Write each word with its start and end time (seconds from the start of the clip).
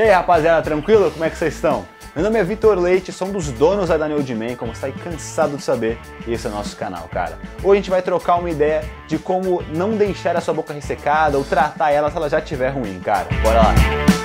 E 0.00 0.02
aí 0.02 0.10
rapaziada, 0.12 0.62
tranquilo? 0.62 1.10
Como 1.10 1.22
é 1.26 1.28
que 1.28 1.36
vocês 1.36 1.56
estão? 1.56 1.84
Meu 2.16 2.24
nome 2.24 2.38
é 2.38 2.42
Vitor 2.42 2.78
Leite, 2.78 3.12
sou 3.12 3.28
um 3.28 3.32
dos 3.32 3.52
donos 3.52 3.90
da 3.90 3.98
Daniel 3.98 4.20
Man, 4.34 4.56
como 4.56 4.72
está 4.72 4.86
aí 4.86 4.94
cansado 4.94 5.58
de 5.58 5.62
saber, 5.62 5.98
e 6.26 6.32
esse 6.32 6.46
é 6.46 6.48
o 6.48 6.54
nosso 6.54 6.74
canal, 6.74 7.06
cara. 7.12 7.38
Hoje 7.62 7.72
a 7.72 7.74
gente 7.74 7.90
vai 7.90 8.00
trocar 8.00 8.36
uma 8.36 8.48
ideia 8.48 8.82
de 9.06 9.18
como 9.18 9.62
não 9.74 9.98
deixar 9.98 10.34
a 10.38 10.40
sua 10.40 10.54
boca 10.54 10.72
ressecada 10.72 11.36
ou 11.36 11.44
tratar 11.44 11.90
ela 11.90 12.10
se 12.10 12.16
ela 12.16 12.30
já 12.30 12.38
estiver 12.38 12.70
ruim, 12.70 12.98
cara. 12.98 13.28
Bora 13.42 13.58
lá! 13.58 14.19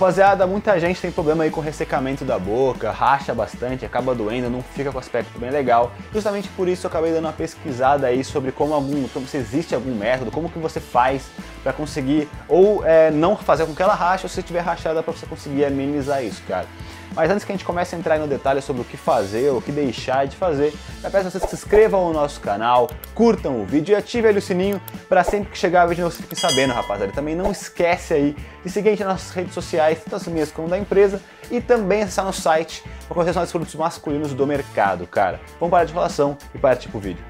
Rapaziada, 0.00 0.46
muita 0.46 0.80
gente 0.80 0.98
tem 0.98 1.12
problema 1.12 1.44
aí 1.44 1.50
com 1.50 1.60
ressecamento 1.60 2.24
da 2.24 2.38
boca, 2.38 2.90
racha 2.90 3.34
bastante, 3.34 3.84
acaba 3.84 4.14
doendo, 4.14 4.48
não 4.48 4.62
fica 4.62 4.90
com 4.90 4.98
aspecto 4.98 5.38
bem 5.38 5.50
legal. 5.50 5.92
Justamente 6.10 6.48
por 6.48 6.68
isso 6.68 6.86
eu 6.86 6.88
acabei 6.88 7.12
dando 7.12 7.26
uma 7.26 7.34
pesquisada 7.34 8.06
aí 8.06 8.24
sobre 8.24 8.50
como 8.50 8.72
algum, 8.72 9.06
como 9.08 9.26
se 9.26 9.36
existe 9.36 9.74
algum 9.74 9.94
método, 9.94 10.30
como 10.30 10.48
que 10.48 10.58
você 10.58 10.80
faz 10.80 11.26
para 11.62 11.74
conseguir 11.74 12.26
ou 12.48 12.82
é, 12.82 13.10
não 13.10 13.36
fazer 13.36 13.66
com 13.66 13.74
que 13.74 13.82
ela 13.82 13.92
rache, 13.92 14.24
ou 14.24 14.30
se 14.30 14.42
tiver 14.42 14.60
rachada 14.60 15.02
para 15.02 15.12
você 15.12 15.26
conseguir 15.26 15.66
amenizar 15.66 16.24
isso, 16.24 16.42
cara. 16.48 16.66
Mas 17.14 17.30
antes 17.30 17.44
que 17.44 17.52
a 17.52 17.54
gente 17.54 17.64
comece 17.64 17.94
a 17.94 17.98
entrar 17.98 18.18
no 18.18 18.26
detalhe 18.26 18.62
sobre 18.62 18.82
o 18.82 18.84
que 18.84 18.96
fazer, 18.96 19.50
o 19.50 19.60
que 19.60 19.72
deixar 19.72 20.26
de 20.26 20.36
fazer, 20.36 20.72
eu 21.02 21.10
peço 21.10 21.26
a 21.26 21.30
vocês 21.30 21.42
que 21.42 21.50
se 21.50 21.56
inscrevam 21.56 22.06
no 22.06 22.12
nosso 22.12 22.40
canal, 22.40 22.88
curtam 23.14 23.60
o 23.60 23.66
vídeo 23.66 23.92
e 23.92 23.96
ativem 23.96 24.36
o 24.36 24.40
sininho 24.40 24.80
para 25.08 25.24
sempre 25.24 25.50
que 25.50 25.58
chegar 25.58 25.86
vídeo 25.86 26.08
você 26.08 26.22
fique 26.22 26.36
sabendo, 26.36 26.72
rapaziada. 26.72 27.12
Também 27.12 27.34
não 27.34 27.50
esquece 27.50 28.14
aí 28.14 28.36
de 28.64 28.70
seguir 28.70 28.88
a 28.88 28.92
gente 28.92 29.04
nas 29.04 29.12
nossas 29.14 29.30
redes 29.32 29.54
sociais, 29.54 29.98
tanto 30.04 30.16
as 30.16 30.26
minhas 30.28 30.52
como 30.52 30.68
da 30.68 30.78
empresa, 30.78 31.20
e 31.50 31.60
também 31.60 32.02
acessar 32.02 32.24
no 32.24 32.32
site 32.32 32.84
para 33.06 33.14
conhecer 33.14 33.38
os 33.38 33.50
produtos 33.50 33.74
masculinos 33.74 34.32
do 34.32 34.46
mercado, 34.46 35.06
cara. 35.06 35.40
Vamos 35.58 35.70
parar 35.70 35.84
de 35.84 35.92
falação 35.92 36.38
e 36.54 36.58
partir 36.58 36.88
pro 36.88 37.00
vídeo. 37.00 37.24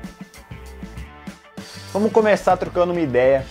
Vamos 1.92 2.12
começar 2.12 2.56
trocando 2.56 2.92
uma 2.92 3.00
ideia 3.00 3.44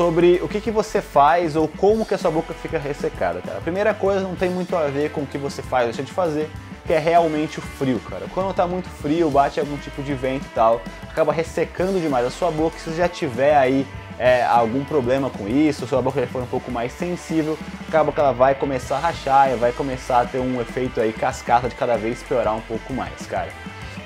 sobre 0.00 0.40
o 0.42 0.48
que, 0.48 0.62
que 0.62 0.70
você 0.70 1.02
faz 1.02 1.56
ou 1.56 1.68
como 1.68 2.06
que 2.06 2.14
a 2.14 2.16
sua 2.16 2.30
boca 2.30 2.54
fica 2.54 2.78
ressecada, 2.78 3.38
cara. 3.42 3.58
A 3.58 3.60
primeira 3.60 3.92
coisa 3.92 4.22
não 4.22 4.34
tem 4.34 4.48
muito 4.48 4.74
a 4.74 4.86
ver 4.86 5.10
com 5.10 5.20
o 5.20 5.26
que 5.26 5.36
você 5.36 5.60
faz 5.60 5.84
deixa 5.84 6.02
de 6.02 6.10
fazer, 6.10 6.48
que 6.86 6.94
é 6.94 6.98
realmente 6.98 7.58
o 7.58 7.62
frio, 7.62 8.00
cara. 8.08 8.24
Quando 8.32 8.54
tá 8.54 8.66
muito 8.66 8.88
frio, 8.88 9.30
bate 9.30 9.60
algum 9.60 9.76
tipo 9.76 10.02
de 10.02 10.14
vento 10.14 10.46
e 10.46 10.54
tal, 10.54 10.80
acaba 11.06 11.34
ressecando 11.34 12.00
demais 12.00 12.24
a 12.24 12.30
sua 12.30 12.50
boca. 12.50 12.78
Se 12.78 12.94
já 12.94 13.10
tiver 13.10 13.54
aí 13.54 13.86
é, 14.18 14.42
algum 14.42 14.82
problema 14.86 15.28
com 15.28 15.46
isso, 15.46 15.86
sua 15.86 16.00
boca 16.00 16.18
já 16.18 16.26
for 16.26 16.40
um 16.40 16.46
pouco 16.46 16.70
mais 16.70 16.92
sensível, 16.92 17.58
acaba 17.86 18.10
que 18.10 18.20
ela 18.20 18.32
vai 18.32 18.54
começar 18.54 18.96
a 18.96 19.00
rachar 19.00 19.52
e 19.52 19.56
vai 19.56 19.70
começar 19.70 20.22
a 20.22 20.24
ter 20.24 20.38
um 20.38 20.62
efeito 20.62 20.98
aí 20.98 21.12
cascata 21.12 21.68
de 21.68 21.74
cada 21.74 21.98
vez 21.98 22.22
piorar 22.22 22.56
um 22.56 22.62
pouco 22.62 22.94
mais, 22.94 23.26
cara. 23.26 23.50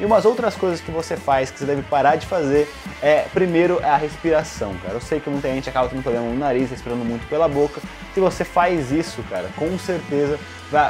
E 0.00 0.04
umas 0.04 0.24
outras 0.24 0.54
coisas 0.56 0.80
que 0.80 0.90
você 0.90 1.16
faz 1.16 1.50
que 1.50 1.58
você 1.58 1.64
deve 1.64 1.82
parar 1.82 2.16
de 2.16 2.26
fazer 2.26 2.68
é, 3.00 3.26
primeiro, 3.32 3.80
é 3.80 3.88
a 3.88 3.96
respiração, 3.96 4.74
cara. 4.82 4.94
Eu 4.94 5.00
sei 5.00 5.20
que 5.20 5.30
muita 5.30 5.48
gente 5.48 5.68
acaba 5.68 5.88
tendo 5.88 6.02
problema 6.02 6.26
no 6.26 6.36
nariz, 6.36 6.70
respirando 6.70 7.04
muito 7.04 7.28
pela 7.28 7.48
boca. 7.48 7.80
Se 8.12 8.20
você 8.20 8.44
faz 8.44 8.90
isso, 8.90 9.22
cara, 9.30 9.48
com 9.56 9.78
certeza 9.78 10.38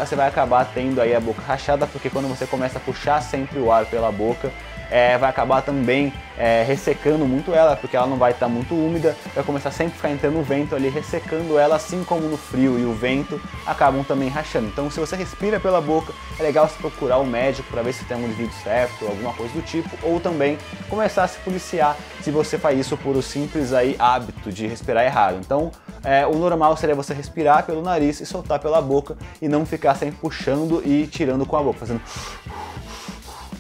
você 0.07 0.17
vai 0.17 0.29
acabar 0.29 0.65
tendo 0.73 1.01
aí 1.01 1.15
a 1.15 1.21
boca 1.21 1.43
rachada, 1.43 1.87
porque 1.87 2.09
quando 2.09 2.29
você 2.29 2.47
começa 2.47 2.79
a 2.79 2.81
puxar 2.81 3.21
sempre 3.21 3.59
o 3.59 3.71
ar 3.71 3.85
pela 3.85 4.11
boca, 4.11 4.51
é, 4.91 5.17
vai 5.19 5.31
acabar 5.31 5.63
também 5.63 6.13
é, 6.37 6.65
ressecando 6.67 7.25
muito 7.27 7.53
ela, 7.53 7.77
porque 7.77 7.97
ela 7.97 8.07
não 8.07 8.17
vai 8.17 8.33
estar 8.33 8.47
tá 8.47 8.53
muito 8.53 8.75
úmida, 8.75 9.17
vai 9.35 9.45
começar 9.45 9.71
sempre 9.71 9.95
a 9.95 9.97
ficar 9.97 10.11
entrando 10.11 10.43
vento 10.43 10.75
ali, 10.75 10.89
ressecando 10.89 11.59
ela, 11.59 11.77
assim 11.77 12.03
como 12.05 12.29
no 12.29 12.37
frio 12.37 12.79
e 12.79 12.85
o 12.85 12.93
vento 12.93 13.41
acabam 13.67 14.05
também 14.05 14.29
rachando. 14.29 14.67
Então, 14.67 14.91
se 14.91 15.01
você 15.01 15.17
respira 15.17 15.61
pela 15.61 15.81
boca, 15.81 16.13
é 16.39 16.43
legal 16.43 16.69
você 16.69 16.77
procurar 16.79 17.19
o 17.19 17.23
um 17.23 17.27
médico 17.27 17.69
para 17.71 17.83
ver 17.83 17.93
se 17.93 18.05
tem 18.05 18.17
um 18.17 18.25
indivíduo 18.25 18.55
certo, 18.63 19.07
alguma 19.07 19.33
coisa 19.33 19.53
do 19.53 19.63
tipo, 19.63 19.91
ou 20.03 20.21
também 20.21 20.59
começar 20.89 21.25
a 21.25 21.29
se 21.29 21.39
policiar 21.41 21.97
se 22.21 22.31
você 22.31 22.59
faz 22.59 22.79
isso 22.79 22.97
por 22.97 23.15
o 23.15 23.19
um 23.19 23.23
simples 23.23 23.73
aí 23.73 23.97
hábito 23.99 24.51
de 24.51 24.67
respirar 24.67 25.05
errado. 25.05 25.39
Então, 25.41 25.71
é, 26.03 26.27
o 26.27 26.35
normal 26.35 26.77
seria 26.77 26.95
você 26.95 27.15
respirar 27.15 27.65
pelo 27.65 27.83
nariz 27.83 28.21
e 28.21 28.27
soltar 28.27 28.59
pela 28.59 28.81
boca 28.81 29.17
e 29.41 29.49
não 29.49 29.65
ficar 29.65 29.95
sempre 29.95 30.17
puxando 30.21 30.83
e 30.85 31.07
tirando 31.07 31.47
com 31.47 31.57
a 31.57 31.63
boca, 31.63 31.79
fazendo 31.79 32.01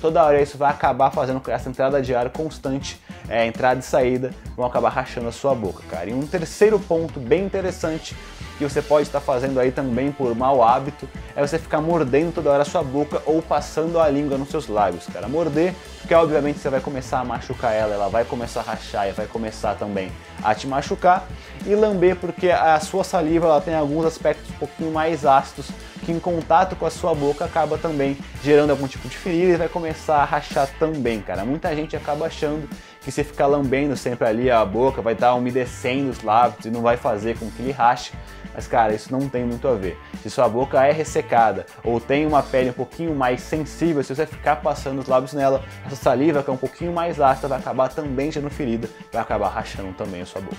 toda 0.04 0.22
hora 0.22 0.42
isso 0.42 0.58
vai 0.58 0.70
acabar 0.70 1.10
fazendo 1.10 1.40
com 1.40 1.50
essa 1.50 1.66
entrada 1.66 2.02
de 2.02 2.14
ar 2.14 2.28
constante, 2.28 3.00
é, 3.26 3.46
entrada 3.46 3.80
e 3.80 3.82
saída, 3.82 4.34
vão 4.54 4.66
acabar 4.66 4.90
rachando 4.90 5.28
a 5.28 5.32
sua 5.32 5.54
boca, 5.54 5.82
cara. 5.88 6.10
E 6.10 6.12
um 6.12 6.26
terceiro 6.26 6.78
ponto 6.78 7.18
bem 7.18 7.42
interessante 7.42 8.14
que 8.58 8.64
você 8.64 8.80
pode 8.80 9.08
estar 9.08 9.20
fazendo 9.20 9.58
aí 9.58 9.72
também 9.72 10.12
por 10.12 10.34
mau 10.34 10.62
hábito 10.62 11.08
é 11.34 11.44
você 11.44 11.58
ficar 11.58 11.80
mordendo 11.80 12.32
toda 12.32 12.50
hora 12.50 12.62
a 12.62 12.64
sua 12.64 12.82
boca 12.82 13.20
ou 13.26 13.42
passando 13.42 13.98
a 13.98 14.08
língua 14.08 14.38
nos 14.38 14.48
seus 14.48 14.68
lábios, 14.68 15.06
cara. 15.06 15.28
Morder, 15.28 15.74
porque 16.00 16.14
obviamente 16.14 16.58
você 16.58 16.68
vai 16.68 16.80
começar 16.80 17.20
a 17.20 17.24
machucar 17.24 17.72
ela, 17.72 17.94
ela 17.94 18.08
vai 18.08 18.24
começar 18.24 18.60
a 18.60 18.64
rachar 18.64 19.08
e 19.08 19.12
vai 19.12 19.26
começar 19.26 19.74
também 19.74 20.12
a 20.42 20.54
te 20.54 20.66
machucar. 20.66 21.26
E 21.66 21.74
lamber, 21.74 22.16
porque 22.16 22.50
a 22.50 22.78
sua 22.80 23.02
saliva 23.02 23.46
ela 23.46 23.60
tem 23.60 23.74
alguns 23.74 24.04
aspectos 24.04 24.50
um 24.50 24.58
pouquinho 24.58 24.92
mais 24.92 25.24
ácidos 25.24 25.66
que 26.04 26.12
em 26.12 26.20
contato 26.20 26.76
com 26.76 26.84
a 26.84 26.90
sua 26.90 27.14
boca 27.14 27.44
acaba 27.44 27.78
também 27.78 28.18
gerando 28.42 28.70
algum 28.70 28.86
tipo 28.86 29.08
de 29.08 29.16
ferida 29.16 29.54
e 29.54 29.56
vai 29.56 29.68
começar 29.68 30.16
a 30.16 30.24
rachar 30.24 30.68
também, 30.78 31.20
cara. 31.20 31.44
Muita 31.44 31.74
gente 31.74 31.96
acaba 31.96 32.26
achando 32.26 32.68
que 33.04 33.12
se 33.12 33.22
ficar 33.22 33.46
lambendo 33.46 33.96
sempre 33.96 34.26
ali 34.26 34.50
a 34.50 34.64
boca 34.64 35.02
vai 35.02 35.12
estar 35.12 35.34
umedecendo 35.34 36.10
os 36.10 36.22
lábios 36.22 36.64
e 36.64 36.70
não 36.70 36.80
vai 36.80 36.96
fazer 36.96 37.38
com 37.38 37.50
que 37.50 37.62
ele 37.62 37.70
rache. 37.70 38.12
Mas 38.54 38.66
cara, 38.66 38.94
isso 38.94 39.12
não 39.12 39.28
tem 39.28 39.44
muito 39.44 39.68
a 39.68 39.74
ver. 39.74 39.98
Se 40.22 40.30
sua 40.30 40.48
boca 40.48 40.82
é 40.84 40.90
ressecada 40.90 41.66
ou 41.82 42.00
tem 42.00 42.24
uma 42.24 42.42
pele 42.42 42.70
um 42.70 42.74
pouquinho 42.74 43.14
mais 43.14 43.42
sensível, 43.42 44.02
se 44.02 44.14
você 44.14 44.24
ficar 44.24 44.56
passando 44.56 45.00
os 45.00 45.06
lábios 45.06 45.34
nela, 45.34 45.62
essa 45.86 45.96
saliva 45.96 46.42
que 46.42 46.48
é 46.48 46.52
um 46.52 46.56
pouquinho 46.56 46.92
mais 46.92 47.20
ácida 47.20 47.48
vai 47.48 47.58
acabar 47.58 47.88
também 47.88 48.32
gerando 48.32 48.50
ferida, 48.50 48.88
vai 49.12 49.20
acabar 49.20 49.48
rachando 49.48 49.92
também 49.92 50.22
a 50.22 50.26
sua 50.26 50.40
boca. 50.40 50.56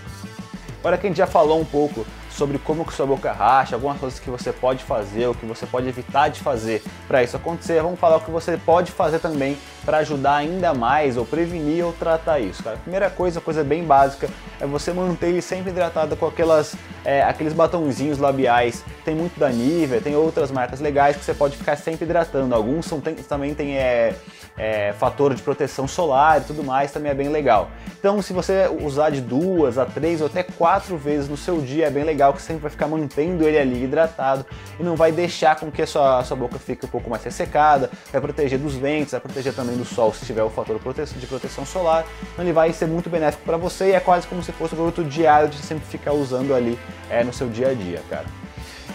Agora 0.79 0.97
que 0.99 1.07
a 1.07 1.09
gente 1.09 1.17
já 1.17 1.25
falou 1.25 1.59
um 1.59 1.65
pouco 1.65 2.05
sobre 2.35 2.59
como 2.59 2.85
que 2.85 2.93
sua 2.93 3.05
boca 3.05 3.31
racha, 3.31 3.75
algumas 3.75 3.97
coisas 3.97 4.19
que 4.19 4.29
você 4.29 4.51
pode 4.51 4.83
fazer, 4.83 5.27
o 5.27 5.33
que 5.33 5.45
você 5.45 5.65
pode 5.65 5.87
evitar 5.87 6.29
de 6.29 6.41
fazer 6.41 6.83
para 7.07 7.23
isso 7.23 7.37
acontecer. 7.37 7.81
Vamos 7.81 7.99
falar 7.99 8.17
o 8.17 8.21
que 8.21 8.31
você 8.31 8.57
pode 8.57 8.91
fazer 8.91 9.19
também 9.19 9.57
para 9.85 9.99
ajudar 9.99 10.35
ainda 10.35 10.73
mais 10.73 11.15
ou 11.15 11.25
prevenir 11.25 11.85
ou 11.85 11.93
tratar 11.93 12.39
isso. 12.39 12.61
Cara. 12.63 12.75
A 12.75 12.79
primeira 12.79 13.09
coisa, 13.09 13.39
coisa 13.39 13.63
bem 13.63 13.83
básica, 13.83 14.29
é 14.59 14.65
você 14.65 14.91
manter 14.91 15.27
ele 15.27 15.41
sempre 15.41 15.71
hidratado 15.71 16.15
com 16.17 16.25
aquelas, 16.25 16.75
é, 17.03 17.23
aqueles 17.23 17.53
batonzinhos 17.53 18.17
labiais. 18.17 18.83
Tem 19.05 19.15
muito 19.15 19.39
da 19.39 19.49
Nivea, 19.49 20.01
tem 20.01 20.15
outras 20.15 20.51
marcas 20.51 20.79
legais 20.79 21.15
que 21.15 21.23
você 21.23 21.33
pode 21.33 21.55
ficar 21.55 21.75
sempre 21.77 22.05
hidratando. 22.05 22.53
Alguns 22.53 22.85
são, 22.85 22.99
tem, 22.99 23.15
também 23.15 23.53
tem 23.53 23.77
é, 23.77 24.15
é, 24.57 24.93
fator 24.93 25.33
de 25.33 25.41
proteção 25.41 25.87
solar 25.87 26.41
e 26.41 26.43
tudo 26.45 26.63
mais, 26.63 26.91
também 26.91 27.11
é 27.11 27.15
bem 27.15 27.29
legal. 27.29 27.69
Então, 27.99 28.21
se 28.21 28.33
você 28.33 28.69
usar 28.81 29.09
de 29.09 29.21
duas 29.21 29.77
a 29.77 29.85
três 29.85 30.21
ou 30.21 30.27
até 30.27 30.43
quatro 30.43 30.97
vezes 30.97 31.29
no 31.29 31.37
seu 31.37 31.61
dia, 31.61 31.87
é 31.87 31.89
bem 31.89 32.03
legal 32.03 32.24
que 32.33 32.41
você 32.41 32.47
sempre 32.47 32.63
vai 32.63 32.71
ficar 32.71 32.87
mantendo 32.87 33.47
ele 33.47 33.57
ali 33.57 33.83
hidratado 33.83 34.45
e 34.79 34.83
não 34.83 34.95
vai 34.95 35.11
deixar 35.11 35.55
com 35.55 35.71
que 35.71 35.81
a 35.81 35.87
sua, 35.87 36.19
a 36.19 36.23
sua 36.23 36.37
boca 36.37 36.57
fique 36.59 36.85
um 36.85 36.89
pouco 36.89 37.09
mais 37.09 37.23
ressecada, 37.23 37.89
vai 38.11 38.21
proteger 38.21 38.59
dos 38.59 38.75
ventos, 38.75 39.11
vai 39.11 39.21
proteger 39.21 39.53
também 39.53 39.75
do 39.75 39.85
sol 39.85 40.13
se 40.13 40.25
tiver 40.25 40.43
o 40.43 40.49
fator 40.49 40.77
de 40.77 41.27
proteção 41.27 41.65
solar. 41.65 42.05
Então, 42.33 42.43
ele 42.43 42.53
vai 42.53 42.71
ser 42.73 42.87
muito 42.87 43.09
benéfico 43.09 43.43
para 43.43 43.57
você 43.57 43.89
e 43.89 43.91
é 43.93 43.99
quase 43.99 44.27
como 44.27 44.43
se 44.43 44.51
fosse 44.51 44.73
um 44.73 44.77
produto 44.77 45.03
diário 45.03 45.49
de 45.49 45.57
sempre 45.57 45.85
ficar 45.87 46.13
usando 46.13 46.53
ali 46.53 46.77
é, 47.09 47.23
no 47.23 47.33
seu 47.33 47.47
dia 47.49 47.69
a 47.69 47.73
dia, 47.73 48.01
cara. 48.09 48.25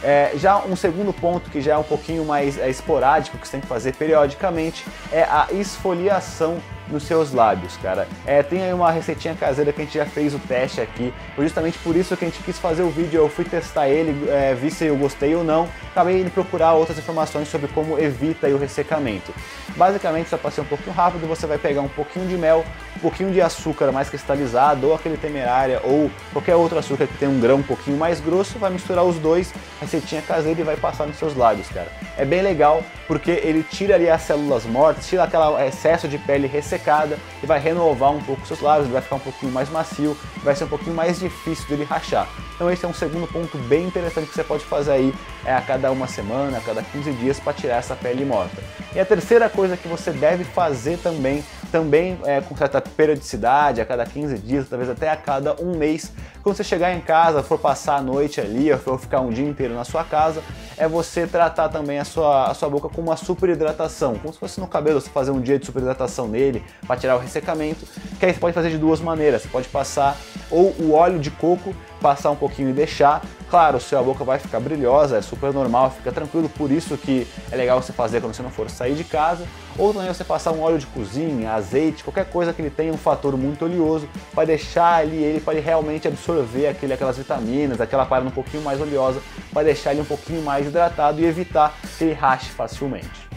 É, 0.02 0.32
já 0.36 0.56
um 0.64 0.74
segundo 0.74 1.12
ponto 1.12 1.50
que 1.50 1.60
já 1.60 1.74
é 1.74 1.76
um 1.76 1.82
pouquinho 1.82 2.24
mais 2.24 2.58
é, 2.58 2.70
esporádico, 2.70 3.36
que 3.36 3.46
você 3.46 3.52
tem 3.52 3.60
que 3.60 3.66
fazer 3.66 3.94
periodicamente, 3.94 4.86
é 5.12 5.22
a 5.22 5.48
esfoliação 5.50 6.58
nos 6.90 7.04
seus 7.04 7.32
lábios, 7.32 7.76
cara. 7.76 8.08
É, 8.26 8.42
tem 8.42 8.62
aí 8.62 8.72
uma 8.72 8.90
receitinha 8.90 9.34
caseira 9.34 9.72
que 9.72 9.80
a 9.80 9.84
gente 9.84 9.96
já 9.96 10.06
fez 10.06 10.34
o 10.34 10.38
teste 10.38 10.80
aqui, 10.80 11.12
foi 11.34 11.44
justamente 11.44 11.78
por 11.78 11.96
isso 11.96 12.16
que 12.16 12.24
a 12.24 12.28
gente 12.28 12.42
quis 12.42 12.58
fazer 12.58 12.82
o 12.82 12.90
vídeo, 12.90 13.18
eu 13.18 13.28
fui 13.28 13.44
testar 13.44 13.88
ele, 13.88 14.28
é, 14.28 14.54
vi 14.54 14.70
se 14.70 14.86
eu 14.86 14.96
gostei 14.96 15.34
ou 15.34 15.44
não, 15.44 15.68
acabei 15.90 16.20
indo 16.20 16.30
procurar 16.30 16.74
outras 16.74 16.98
informações 16.98 17.48
sobre 17.48 17.68
como 17.68 17.98
evita 17.98 18.48
o 18.48 18.58
ressecamento. 18.58 19.32
Basicamente, 19.76 20.28
só 20.28 20.36
para 20.36 20.50
ser 20.50 20.62
um 20.62 20.66
pouquinho 20.66 20.94
rápido, 20.94 21.26
você 21.26 21.46
vai 21.46 21.58
pegar 21.58 21.80
um 21.80 21.88
pouquinho 21.88 22.26
de 22.26 22.36
mel, 22.36 22.64
um 22.96 23.00
pouquinho 23.00 23.30
de 23.32 23.40
açúcar 23.40 23.92
mais 23.92 24.08
cristalizado, 24.08 24.88
ou 24.88 24.94
aquele 24.94 25.16
temerária, 25.16 25.80
ou 25.84 26.10
qualquer 26.32 26.56
outro 26.56 26.78
açúcar 26.78 27.06
que 27.06 27.16
tem 27.18 27.28
um 27.28 27.40
grão 27.40 27.56
um 27.56 27.62
pouquinho 27.62 27.96
mais 27.96 28.20
grosso, 28.20 28.58
vai 28.58 28.70
misturar 28.70 29.04
os 29.04 29.16
dois, 29.16 29.52
receitinha 29.80 30.22
caseira 30.22 30.60
e 30.60 30.64
vai 30.64 30.76
passar 30.76 31.06
nos 31.06 31.16
seus 31.16 31.36
lábios, 31.36 31.68
cara. 31.68 31.88
É 32.16 32.24
bem 32.24 32.42
legal, 32.42 32.82
porque 33.06 33.30
ele 33.30 33.62
tira 33.62 33.94
ali 33.94 34.08
as 34.08 34.22
células 34.22 34.64
mortas, 34.64 35.06
tira 35.06 35.24
aquele 35.24 35.66
excesso 35.66 36.08
de 36.08 36.18
pele 36.18 36.46
ressecada, 36.46 36.80
secada 36.80 37.18
e 37.42 37.46
vai 37.46 37.58
renovar 37.60 38.10
um 38.10 38.20
pouco 38.22 38.46
seus 38.46 38.60
lábios, 38.60 38.88
vai 38.88 39.02
ficar 39.02 39.16
um 39.16 39.20
pouquinho 39.20 39.52
mais 39.52 39.68
macio, 39.68 40.16
vai 40.42 40.54
ser 40.54 40.64
um 40.64 40.68
pouquinho 40.68 40.94
mais 40.94 41.18
difícil 41.18 41.66
dele 41.68 41.84
rachar. 41.84 42.28
Então 42.54 42.70
esse 42.70 42.84
é 42.84 42.88
um 42.88 42.94
segundo 42.94 43.26
ponto 43.26 43.56
bem 43.58 43.86
interessante 43.86 44.28
que 44.28 44.34
você 44.34 44.44
pode 44.44 44.64
fazer 44.64 44.92
aí 44.92 45.14
é, 45.44 45.54
a 45.54 45.60
cada 45.60 45.90
uma 45.90 46.06
semana, 46.06 46.58
a 46.58 46.60
cada 46.60 46.82
15 46.82 47.12
dias 47.12 47.40
para 47.40 47.52
tirar 47.52 47.76
essa 47.76 47.96
pele 47.96 48.24
morta. 48.24 48.62
E 48.94 48.98
a 48.98 49.06
terceira 49.06 49.48
coisa 49.48 49.76
que 49.76 49.86
você 49.86 50.10
deve 50.10 50.44
fazer 50.44 50.98
também 50.98 51.44
também 51.70 52.18
é, 52.24 52.40
com 52.40 52.56
certa 52.56 52.80
periodicidade, 52.80 53.80
a 53.80 53.86
cada 53.86 54.04
15 54.04 54.38
dias, 54.38 54.68
talvez 54.68 54.90
até 54.90 55.08
a 55.08 55.16
cada 55.16 55.54
um 55.62 55.76
mês. 55.76 56.12
Quando 56.42 56.56
você 56.56 56.64
chegar 56.64 56.92
em 56.92 57.00
casa, 57.00 57.42
for 57.42 57.58
passar 57.58 57.96
a 57.96 58.02
noite 58.02 58.40
ali, 58.40 58.70
ou 58.72 58.98
ficar 58.98 59.20
um 59.20 59.30
dia 59.30 59.46
inteiro 59.46 59.74
na 59.74 59.84
sua 59.84 60.02
casa, 60.04 60.42
é 60.76 60.88
você 60.88 61.26
tratar 61.26 61.68
também 61.68 61.98
a 61.98 62.04
sua, 62.04 62.50
a 62.50 62.54
sua 62.54 62.68
boca 62.68 62.88
com 62.88 63.00
uma 63.00 63.16
super 63.16 63.50
hidratação, 63.50 64.16
como 64.18 64.32
se 64.32 64.38
fosse 64.38 64.58
no 64.58 64.66
cabelo, 64.66 65.00
você 65.00 65.10
fazer 65.10 65.30
um 65.30 65.40
dia 65.40 65.58
de 65.58 65.66
super 65.66 65.80
hidratação 65.80 66.26
nele 66.26 66.64
para 66.86 66.96
tirar 66.96 67.16
o 67.16 67.18
ressecamento, 67.18 67.86
que 68.18 68.26
aí 68.26 68.32
você 68.32 68.40
pode 68.40 68.54
fazer 68.54 68.70
de 68.70 68.78
duas 68.78 69.00
maneiras, 69.00 69.42
você 69.42 69.48
pode 69.48 69.68
passar 69.68 70.16
ou 70.50 70.74
o 70.78 70.92
óleo 70.92 71.18
de 71.18 71.30
coco 71.30 71.74
passar 72.00 72.30
um 72.30 72.36
pouquinho 72.36 72.70
e 72.70 72.72
deixar. 72.72 73.22
Claro, 73.48 73.80
sua 73.80 74.02
boca 74.02 74.24
vai 74.24 74.38
ficar 74.38 74.60
brilhosa, 74.60 75.18
é 75.18 75.22
super 75.22 75.52
normal, 75.52 75.90
fica 75.90 76.12
tranquilo, 76.12 76.48
por 76.48 76.70
isso 76.70 76.96
que 76.96 77.26
é 77.50 77.56
legal 77.56 77.82
você 77.82 77.92
fazer 77.92 78.20
quando 78.20 78.34
você 78.34 78.42
não 78.42 78.50
for 78.50 78.70
sair 78.70 78.94
de 78.94 79.04
casa. 79.04 79.44
Ou 79.76 79.92
também 79.92 80.08
você 80.08 80.24
passar 80.24 80.52
um 80.52 80.60
óleo 80.60 80.78
de 80.78 80.86
cozinha, 80.86 81.52
azeite, 81.52 82.04
qualquer 82.04 82.26
coisa 82.26 82.52
que 82.52 82.60
ele 82.62 82.70
tenha 82.70 82.92
um 82.92 82.96
fator 82.96 83.36
muito 83.36 83.64
oleoso, 83.64 84.08
para 84.34 84.44
deixar 84.44 85.00
ali 85.00 85.16
ele 85.16 85.40
para 85.40 85.54
ele 85.54 85.62
realmente 85.64 86.06
absorver 86.06 86.68
aquele, 86.68 86.92
aquelas 86.92 87.16
vitaminas, 87.16 87.80
aquela 87.80 88.04
parada 88.04 88.28
um 88.28 88.32
pouquinho 88.32 88.62
mais 88.62 88.80
oleosa, 88.80 89.20
para 89.52 89.64
deixar 89.64 89.92
ele 89.92 90.02
um 90.02 90.04
pouquinho 90.04 90.42
mais 90.42 90.66
hidratado 90.66 91.20
e 91.20 91.24
evitar 91.24 91.74
que 91.96 92.04
ele 92.04 92.12
rache 92.12 92.50
facilmente. 92.50 93.29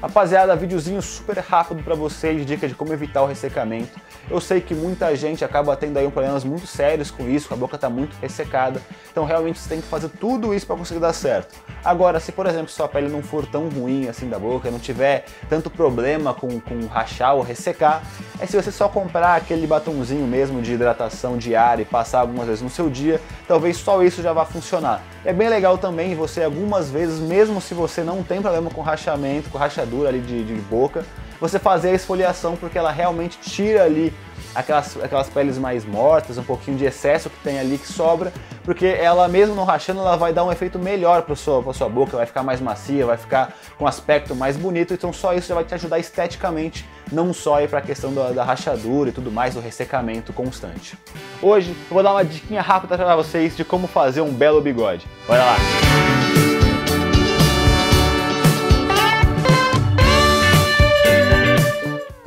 Rapaziada, 0.00 0.56
videozinho 0.56 1.02
super 1.02 1.36
rápido 1.36 1.82
para 1.82 1.94
vocês, 1.94 2.46
dica 2.46 2.66
de 2.66 2.74
como 2.74 2.90
evitar 2.90 3.20
o 3.20 3.26
ressecamento. 3.26 4.00
Eu 4.30 4.40
sei 4.40 4.58
que 4.58 4.74
muita 4.74 5.14
gente 5.14 5.44
acaba 5.44 5.76
tendo 5.76 5.98
aí 5.98 6.10
problemas 6.10 6.42
muito 6.42 6.66
sérios 6.66 7.10
com 7.10 7.28
isso, 7.28 7.52
a 7.52 7.56
boca 7.56 7.74
está 7.74 7.90
muito 7.90 8.16
ressecada, 8.16 8.80
então 9.12 9.26
realmente 9.26 9.58
você 9.58 9.68
tem 9.68 9.80
que 9.80 9.86
fazer 9.86 10.08
tudo 10.08 10.54
isso 10.54 10.66
para 10.66 10.76
conseguir 10.76 11.00
dar 11.00 11.12
certo. 11.12 11.54
Agora, 11.84 12.18
se 12.18 12.32
por 12.32 12.46
exemplo 12.46 12.70
sua 12.70 12.88
pele 12.88 13.10
não 13.10 13.22
for 13.22 13.44
tão 13.44 13.68
ruim 13.68 14.08
assim 14.08 14.26
da 14.26 14.38
boca, 14.38 14.70
não 14.70 14.78
tiver 14.78 15.26
tanto 15.50 15.68
problema 15.68 16.32
com, 16.32 16.58
com 16.58 16.86
rachar 16.86 17.34
ou 17.34 17.42
ressecar, 17.42 18.02
é 18.38 18.46
se 18.46 18.56
você 18.56 18.72
só 18.72 18.88
comprar 18.88 19.34
aquele 19.34 19.66
batomzinho 19.66 20.26
mesmo 20.26 20.62
de 20.62 20.72
hidratação 20.72 21.36
diária 21.36 21.82
e 21.82 21.84
passar 21.84 22.20
algumas 22.20 22.46
vezes 22.46 22.62
no 22.62 22.70
seu 22.70 22.88
dia, 22.88 23.20
talvez 23.46 23.76
só 23.76 24.02
isso 24.02 24.22
já 24.22 24.32
vá 24.32 24.46
funcionar. 24.46 25.02
É 25.26 25.32
bem 25.34 25.50
legal 25.50 25.76
também 25.76 26.14
você 26.14 26.42
algumas 26.42 26.90
vezes, 26.90 27.20
mesmo 27.20 27.60
se 27.60 27.74
você 27.74 28.02
não 28.02 28.22
tem 28.22 28.40
problema 28.40 28.70
com 28.70 28.80
rachamento, 28.80 29.50
com 29.50 29.58
rachadura 29.58 29.89
ali 30.06 30.20
de, 30.20 30.44
de 30.44 30.54
boca, 30.62 31.04
você 31.40 31.58
fazer 31.58 31.90
a 31.90 31.94
esfoliação 31.94 32.56
porque 32.56 32.78
ela 32.78 32.90
realmente 32.90 33.38
tira 33.38 33.84
ali 33.84 34.12
aquelas, 34.54 34.96
aquelas 35.02 35.28
peles 35.28 35.58
mais 35.58 35.84
mortas, 35.84 36.38
um 36.38 36.42
pouquinho 36.42 36.76
de 36.76 36.84
excesso 36.84 37.30
que 37.30 37.36
tem 37.42 37.58
ali 37.58 37.78
que 37.78 37.86
sobra, 37.86 38.32
porque 38.64 38.86
ela 38.86 39.26
mesmo 39.28 39.54
não 39.54 39.64
rachando, 39.64 40.00
ela 40.00 40.16
vai 40.16 40.32
dar 40.32 40.44
um 40.44 40.52
efeito 40.52 40.78
melhor 40.78 41.22
para 41.22 41.34
sua, 41.34 41.72
sua 41.72 41.88
boca, 41.88 42.16
vai 42.16 42.26
ficar 42.26 42.42
mais 42.42 42.60
macia, 42.60 43.06
vai 43.06 43.16
ficar 43.16 43.54
com 43.78 43.84
um 43.84 43.86
aspecto 43.86 44.34
mais 44.34 44.56
bonito, 44.56 44.92
então 44.92 45.12
só 45.12 45.32
isso 45.32 45.48
já 45.48 45.54
vai 45.54 45.64
te 45.64 45.74
ajudar 45.74 45.98
esteticamente, 45.98 46.86
não 47.10 47.32
só 47.32 47.66
para 47.66 47.78
a 47.78 47.82
questão 47.82 48.12
da, 48.12 48.30
da, 48.30 48.44
rachadura 48.44 49.10
e 49.10 49.12
tudo 49.12 49.30
mais, 49.30 49.54
do 49.54 49.60
ressecamento 49.60 50.32
constante. 50.32 50.96
Hoje 51.42 51.70
eu 51.70 51.94
vou 51.94 52.02
dar 52.02 52.12
uma 52.12 52.24
diquinha 52.24 52.62
rápida 52.62 52.96
para 52.96 53.16
vocês 53.16 53.56
de 53.56 53.64
como 53.64 53.86
fazer 53.86 54.20
um 54.20 54.32
belo 54.32 54.60
bigode. 54.60 55.06
Bora 55.26 55.44
lá! 55.44 56.19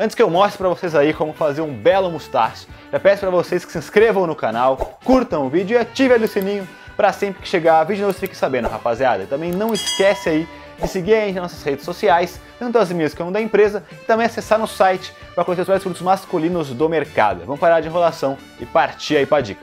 Antes 0.03 0.15
que 0.15 0.21
eu 0.21 0.29
mostre 0.29 0.57
para 0.57 0.67
vocês 0.67 0.94
aí 0.95 1.13
como 1.13 1.31
fazer 1.31 1.61
um 1.61 1.73
belo 1.73 2.11
mustache, 2.11 2.67
já 2.91 3.00
peço 3.00 3.21
para 3.21 3.29
vocês 3.29 3.63
que 3.63 3.71
se 3.71 3.77
inscrevam 3.77 4.27
no 4.27 4.35
canal, 4.35 5.00
curtam 5.01 5.45
o 5.45 5.50
vídeo 5.50 5.75
e 5.75 5.77
ativem 5.77 6.21
o 6.21 6.27
sininho 6.27 6.67
para 6.97 7.13
sempre 7.13 7.41
que 7.41 7.47
chegar 7.47 7.81
vídeo 7.85 8.05
novo 8.05 8.19
fique 8.19 8.35
sabendo, 8.35 8.67
rapaziada. 8.67 9.23
E 9.23 9.27
também 9.27 9.53
não 9.53 9.73
esquece 9.73 10.27
aí 10.27 10.50
de 10.77 10.88
seguir 10.89 11.13
a 11.13 11.21
gente 11.21 11.35
nas 11.35 11.44
nossas 11.44 11.63
redes 11.63 11.85
sociais, 11.85 12.38
tanto 12.59 12.77
as 12.79 12.91
minhas 12.91 13.13
como 13.13 13.31
da 13.31 13.39
empresa, 13.39 13.81
e 13.94 13.95
também 14.05 14.25
acessar 14.25 14.59
no 14.59 14.67
site 14.67 15.13
para 15.33 15.45
conhecer 15.45 15.61
os 15.61 15.67
melhores 15.69 15.83
produtos 15.83 16.03
masculinos 16.03 16.67
do 16.71 16.89
mercado. 16.89 17.45
Vamos 17.45 17.61
parar 17.61 17.79
de 17.79 17.88
enrolação 17.88 18.38
e 18.59 18.65
partir 18.65 19.15
aí 19.15 19.25
para 19.25 19.41
dica. 19.41 19.61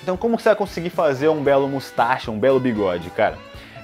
Então 0.00 0.16
como 0.16 0.38
você 0.38 0.48
vai 0.48 0.54
conseguir 0.54 0.90
fazer 0.90 1.28
um 1.28 1.42
belo 1.42 1.66
mustache, 1.66 2.30
um 2.30 2.38
belo 2.38 2.60
bigode, 2.60 3.10
cara? 3.10 3.36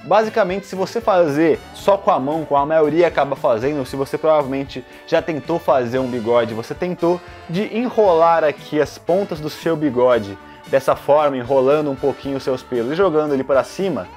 Basicamente, 0.07 0.65
se 0.65 0.73
você 0.73 1.01
fazer 1.01 1.59
só 1.73 1.97
com 1.97 2.09
a 2.09 2.17
mão, 2.17 2.45
como 2.45 2.61
a 2.61 2.65
maioria 2.65 3.09
acaba 3.09 3.35
fazendo, 3.35 3.85
se 3.85 3.97
você 3.97 4.17
provavelmente 4.17 4.85
já 5.05 5.21
tentou 5.21 5.59
fazer 5.59 5.99
um 5.99 6.07
bigode, 6.07 6.53
você 6.53 6.73
tentou 6.73 7.19
de 7.49 7.77
enrolar 7.77 8.41
aqui 8.41 8.79
as 8.79 8.97
pontas 8.97 9.41
do 9.41 9.49
seu 9.49 9.75
bigode 9.75 10.37
dessa 10.67 10.95
forma, 10.95 11.35
enrolando 11.35 11.91
um 11.91 11.95
pouquinho 11.95 12.37
os 12.37 12.43
seus 12.43 12.63
pelos 12.63 12.93
e 12.93 12.95
jogando 12.95 13.33
ele 13.33 13.43
para 13.43 13.65
cima, 13.65 14.07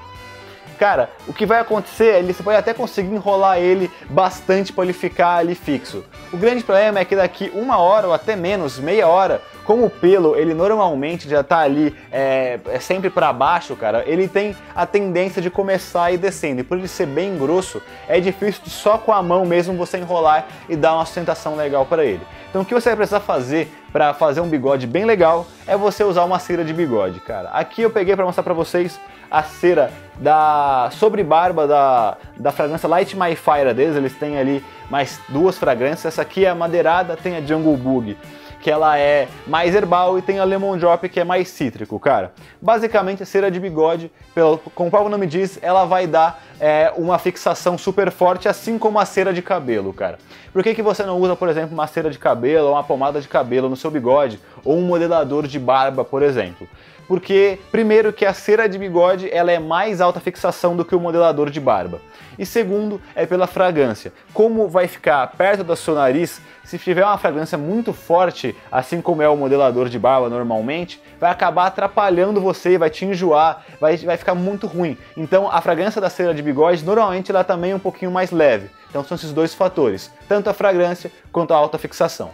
cara, 0.80 1.10
o 1.28 1.32
que 1.34 1.44
vai 1.44 1.60
acontecer 1.60 2.14
é 2.14 2.22
que 2.22 2.32
você 2.32 2.42
pode 2.42 2.56
até 2.56 2.72
conseguir 2.72 3.14
enrolar 3.14 3.58
ele 3.58 3.90
bastante 4.08 4.72
para 4.72 4.84
ele 4.84 4.94
ficar 4.94 5.36
ali 5.36 5.54
fixo. 5.54 6.02
O 6.32 6.38
grande 6.38 6.64
problema 6.64 6.98
é 6.98 7.04
que 7.04 7.14
daqui 7.14 7.52
uma 7.54 7.76
hora 7.76 8.06
ou 8.06 8.14
até 8.14 8.34
menos, 8.34 8.78
meia 8.78 9.06
hora, 9.06 9.42
como 9.62 9.84
o 9.84 9.90
pelo 9.90 10.34
ele 10.36 10.54
normalmente 10.54 11.28
já 11.28 11.44
tá 11.44 11.58
ali 11.58 11.94
é, 12.10 12.58
é 12.66 12.80
sempre 12.80 13.10
para 13.10 13.30
baixo, 13.30 13.76
cara, 13.76 14.04
ele 14.06 14.26
tem 14.26 14.56
a 14.74 14.86
tendência 14.86 15.42
de 15.42 15.50
começar 15.50 16.04
a 16.04 16.12
ir 16.12 16.16
descendo. 16.16 16.62
E 16.62 16.64
por 16.64 16.78
ele 16.78 16.88
ser 16.88 17.06
bem 17.06 17.36
grosso, 17.36 17.82
é 18.08 18.18
difícil 18.18 18.62
só 18.64 18.96
com 18.96 19.12
a 19.12 19.22
mão 19.22 19.44
mesmo 19.44 19.76
você 19.76 19.98
enrolar 19.98 20.46
e 20.66 20.76
dar 20.76 20.94
uma 20.94 21.04
sustentação 21.04 21.56
legal 21.56 21.84
para 21.84 22.06
ele. 22.06 22.22
Então 22.48 22.62
o 22.62 22.64
que 22.64 22.72
você 22.72 22.88
vai 22.88 22.96
precisar 22.96 23.20
fazer 23.20 23.70
para 23.92 24.14
fazer 24.14 24.40
um 24.40 24.48
bigode 24.48 24.86
bem 24.86 25.04
legal 25.04 25.46
é 25.66 25.76
você 25.76 26.02
usar 26.04 26.24
uma 26.24 26.38
cera 26.38 26.64
de 26.64 26.72
bigode, 26.72 27.20
cara. 27.20 27.50
Aqui 27.50 27.82
eu 27.82 27.90
peguei 27.90 28.16
para 28.16 28.24
mostrar 28.24 28.42
para 28.42 28.54
vocês 28.54 28.98
a 29.30 29.42
cera 29.42 29.90
da 30.18 30.90
sobre 30.92 31.22
barba 31.22 31.66
da, 31.66 32.16
da 32.36 32.52
fragrância 32.52 32.88
Light 32.88 33.16
My 33.16 33.34
Fire 33.36 33.72
deles, 33.74 33.96
eles 33.96 34.14
têm 34.14 34.38
ali 34.38 34.64
mais 34.90 35.20
duas 35.28 35.56
fragrâncias. 35.56 36.12
Essa 36.12 36.22
aqui 36.22 36.44
é 36.44 36.50
a 36.50 36.54
madeirada, 36.54 37.16
tem 37.16 37.36
a 37.36 37.40
Jungle 37.40 37.76
Bug 37.76 38.16
que 38.60 38.70
ela 38.70 38.98
é 38.98 39.26
mais 39.46 39.74
herbal 39.74 40.18
e 40.18 40.22
tem 40.22 40.38
a 40.38 40.44
Lemon 40.44 40.76
Drop 40.76 41.08
que 41.08 41.18
é 41.18 41.24
mais 41.24 41.48
cítrico, 41.48 41.98
cara. 41.98 42.32
Basicamente 42.60 43.22
a 43.22 43.26
cera 43.26 43.50
de 43.50 43.58
bigode, 43.58 44.12
pelo, 44.34 44.58
como 44.74 44.88
o 44.88 44.90
próprio 44.90 45.10
nome 45.10 45.26
diz, 45.26 45.58
ela 45.62 45.84
vai 45.86 46.06
dar 46.06 46.42
é, 46.60 46.92
uma 46.96 47.18
fixação 47.18 47.78
super 47.78 48.10
forte, 48.10 48.48
assim 48.48 48.78
como 48.78 48.98
a 48.98 49.06
cera 49.06 49.32
de 49.32 49.40
cabelo, 49.40 49.92
cara. 49.92 50.18
Por 50.52 50.62
que, 50.62 50.74
que 50.74 50.82
você 50.82 51.04
não 51.04 51.18
usa, 51.18 51.34
por 51.34 51.48
exemplo, 51.48 51.72
uma 51.72 51.86
cera 51.86 52.10
de 52.10 52.18
cabelo 52.18 52.66
ou 52.66 52.72
uma 52.74 52.84
pomada 52.84 53.20
de 53.20 53.28
cabelo 53.28 53.68
no 53.68 53.76
seu 53.76 53.90
bigode 53.90 54.38
ou 54.62 54.76
um 54.76 54.82
modelador 54.82 55.46
de 55.46 55.58
barba, 55.58 56.04
por 56.04 56.22
exemplo? 56.22 56.68
Porque 57.10 57.58
primeiro 57.72 58.12
que 58.12 58.24
a 58.24 58.32
cera 58.32 58.68
de 58.68 58.78
bigode 58.78 59.28
ela 59.32 59.50
é 59.50 59.58
mais 59.58 60.00
alta 60.00 60.20
fixação 60.20 60.76
do 60.76 60.84
que 60.84 60.94
o 60.94 61.00
modelador 61.00 61.50
de 61.50 61.58
barba. 61.58 62.00
E 62.38 62.46
segundo, 62.46 63.02
é 63.16 63.26
pela 63.26 63.48
fragrância. 63.48 64.12
Como 64.32 64.68
vai 64.68 64.86
ficar 64.86 65.26
perto 65.32 65.64
do 65.64 65.74
seu 65.74 65.96
nariz, 65.96 66.40
se 66.62 66.78
tiver 66.78 67.04
uma 67.04 67.18
fragrância 67.18 67.58
muito 67.58 67.92
forte, 67.92 68.54
assim 68.70 69.02
como 69.02 69.22
é 69.22 69.28
o 69.28 69.36
modelador 69.36 69.88
de 69.88 69.98
barba 69.98 70.28
normalmente, 70.28 71.02
vai 71.18 71.32
acabar 71.32 71.66
atrapalhando 71.66 72.40
você, 72.40 72.78
vai 72.78 72.90
te 72.90 73.04
enjoar, 73.04 73.64
vai, 73.80 73.96
vai 73.96 74.16
ficar 74.16 74.36
muito 74.36 74.68
ruim. 74.68 74.96
Então 75.16 75.50
a 75.50 75.60
fragrância 75.60 76.00
da 76.00 76.08
cera 76.08 76.32
de 76.32 76.42
bigode 76.42 76.84
normalmente 76.84 77.32
ela 77.32 77.42
também 77.42 77.72
é 77.72 77.74
um 77.74 77.80
pouquinho 77.80 78.12
mais 78.12 78.30
leve. 78.30 78.70
Então 78.88 79.02
são 79.02 79.16
esses 79.16 79.32
dois 79.32 79.52
fatores, 79.52 80.12
tanto 80.28 80.48
a 80.48 80.54
fragrância 80.54 81.10
quanto 81.32 81.52
a 81.52 81.56
alta 81.56 81.76
fixação. 81.76 82.30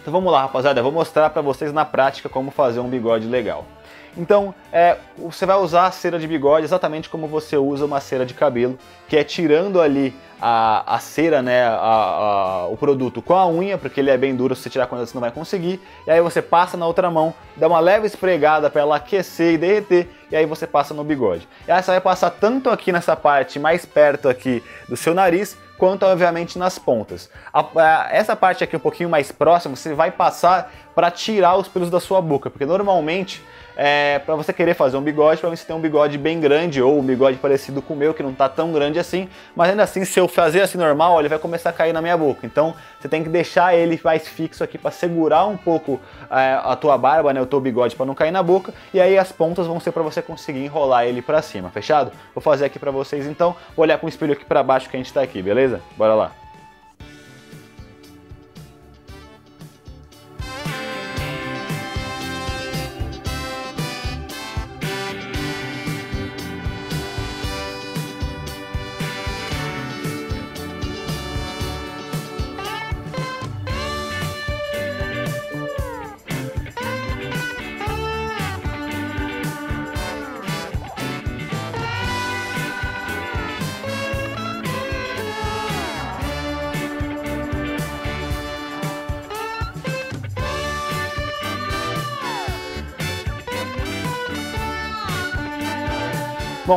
Então 0.00 0.12
vamos 0.12 0.32
lá, 0.32 0.42
rapaziada, 0.42 0.78
eu 0.78 0.84
vou 0.84 0.92
mostrar 0.92 1.30
para 1.30 1.42
vocês 1.42 1.72
na 1.72 1.84
prática 1.84 2.28
como 2.28 2.52
fazer 2.52 2.78
um 2.78 2.88
bigode 2.88 3.26
legal. 3.26 3.66
Então, 4.16 4.54
é, 4.72 4.96
você 5.16 5.46
vai 5.46 5.56
usar 5.56 5.86
a 5.86 5.90
cera 5.90 6.18
de 6.18 6.26
bigode 6.26 6.64
exatamente 6.64 7.08
como 7.08 7.26
você 7.26 7.56
usa 7.56 7.84
uma 7.84 8.00
cera 8.00 8.26
de 8.26 8.34
cabelo, 8.34 8.78
que 9.08 9.16
é 9.16 9.24
tirando 9.24 9.80
ali 9.80 10.14
a, 10.40 10.94
a 10.94 10.98
cera, 10.98 11.42
né, 11.42 11.64
a, 11.64 11.72
a, 11.72 12.66
o 12.68 12.76
produto 12.76 13.20
com 13.20 13.34
a 13.34 13.46
unha, 13.48 13.76
porque 13.76 14.00
ele 14.00 14.10
é 14.10 14.16
bem 14.16 14.34
duro, 14.34 14.54
se 14.54 14.62
você 14.62 14.70
tirar 14.70 14.86
com 14.86 14.96
ela 14.96 15.06
você 15.06 15.14
não 15.14 15.20
vai 15.20 15.30
conseguir. 15.30 15.80
E 16.06 16.10
aí 16.10 16.20
você 16.20 16.40
passa 16.40 16.76
na 16.76 16.86
outra 16.86 17.10
mão, 17.10 17.34
dá 17.56 17.66
uma 17.66 17.80
leve 17.80 18.06
esfregada 18.06 18.70
para 18.70 18.82
ela 18.82 18.96
aquecer 18.96 19.54
e 19.54 19.58
derreter, 19.58 20.08
e 20.30 20.36
aí 20.36 20.46
você 20.46 20.66
passa 20.66 20.94
no 20.94 21.02
bigode. 21.02 21.48
E 21.66 21.72
aí 21.72 21.82
você 21.82 21.90
vai 21.90 22.00
passar 22.00 22.30
tanto 22.30 22.70
aqui 22.70 22.92
nessa 22.92 23.16
parte 23.16 23.58
mais 23.58 23.84
perto 23.84 24.28
aqui 24.28 24.62
do 24.88 24.96
seu 24.96 25.14
nariz, 25.14 25.56
quanto 25.76 26.04
obviamente 26.04 26.58
nas 26.58 26.78
pontas. 26.78 27.30
A, 27.52 27.60
a, 27.60 28.08
essa 28.10 28.36
parte 28.36 28.62
aqui 28.62 28.76
um 28.76 28.80
pouquinho 28.80 29.08
mais 29.08 29.32
próxima, 29.32 29.74
você 29.74 29.94
vai 29.94 30.10
passar 30.10 30.72
para 30.94 31.10
tirar 31.10 31.56
os 31.56 31.68
pelos 31.68 31.90
da 31.90 32.00
sua 32.00 32.20
boca, 32.20 32.50
porque 32.50 32.66
normalmente 32.66 33.42
é, 33.80 34.18
para 34.18 34.34
você 34.34 34.52
querer 34.52 34.74
fazer 34.74 34.96
um 34.96 35.00
bigode, 35.00 35.40
para 35.40 35.48
você 35.48 35.64
ter 35.64 35.72
um 35.72 35.78
bigode 35.78 36.18
bem 36.18 36.40
grande 36.40 36.82
ou 36.82 36.98
um 36.98 37.02
bigode 37.02 37.38
parecido 37.38 37.80
com 37.80 37.94
o 37.94 37.96
meu, 37.96 38.12
que 38.12 38.24
não 38.24 38.32
está 38.32 38.48
tão 38.48 38.72
grande 38.72 38.98
assim, 38.98 39.28
mas 39.54 39.70
ainda 39.70 39.84
assim, 39.84 40.04
se 40.04 40.18
eu 40.18 40.26
fazer 40.26 40.62
assim 40.62 40.76
normal, 40.76 41.20
ele 41.20 41.28
vai 41.28 41.38
começar 41.38 41.70
a 41.70 41.72
cair 41.72 41.92
na 41.92 42.02
minha 42.02 42.16
boca. 42.16 42.44
Então, 42.44 42.74
você 42.98 43.08
tem 43.08 43.22
que 43.22 43.28
deixar 43.28 43.76
ele 43.76 43.98
mais 44.02 44.26
fixo 44.26 44.64
aqui 44.64 44.76
para 44.76 44.90
segurar 44.90 45.46
um 45.46 45.56
pouco 45.56 46.00
é, 46.28 46.58
a 46.60 46.74
tua 46.74 46.98
barba, 46.98 47.32
né, 47.32 47.40
o 47.40 47.46
teu 47.46 47.60
bigode 47.60 47.94
para 47.94 48.04
não 48.04 48.16
cair 48.16 48.32
na 48.32 48.42
boca, 48.42 48.74
e 48.92 49.00
aí 49.00 49.16
as 49.16 49.30
pontas 49.30 49.68
vão 49.68 49.78
ser 49.78 49.92
para 49.92 50.02
você 50.02 50.20
conseguir 50.20 50.64
enrolar 50.64 51.06
ele 51.06 51.22
para 51.22 51.40
cima, 51.40 51.70
fechado? 51.70 52.10
Vou 52.34 52.42
fazer 52.42 52.64
aqui 52.64 52.80
para 52.80 52.90
vocês 52.90 53.26
então, 53.26 53.54
vou 53.76 53.84
olhar 53.84 53.98
com 53.98 54.06
o 54.06 54.08
espelho 54.08 54.32
aqui 54.32 54.44
para 54.44 54.60
baixo 54.60 54.90
que 54.90 54.96
a 54.96 54.98
gente 54.98 55.06
está 55.06 55.22
aqui, 55.22 55.40
beleza? 55.40 55.80
Bora 55.96 56.14
lá. 56.16 56.47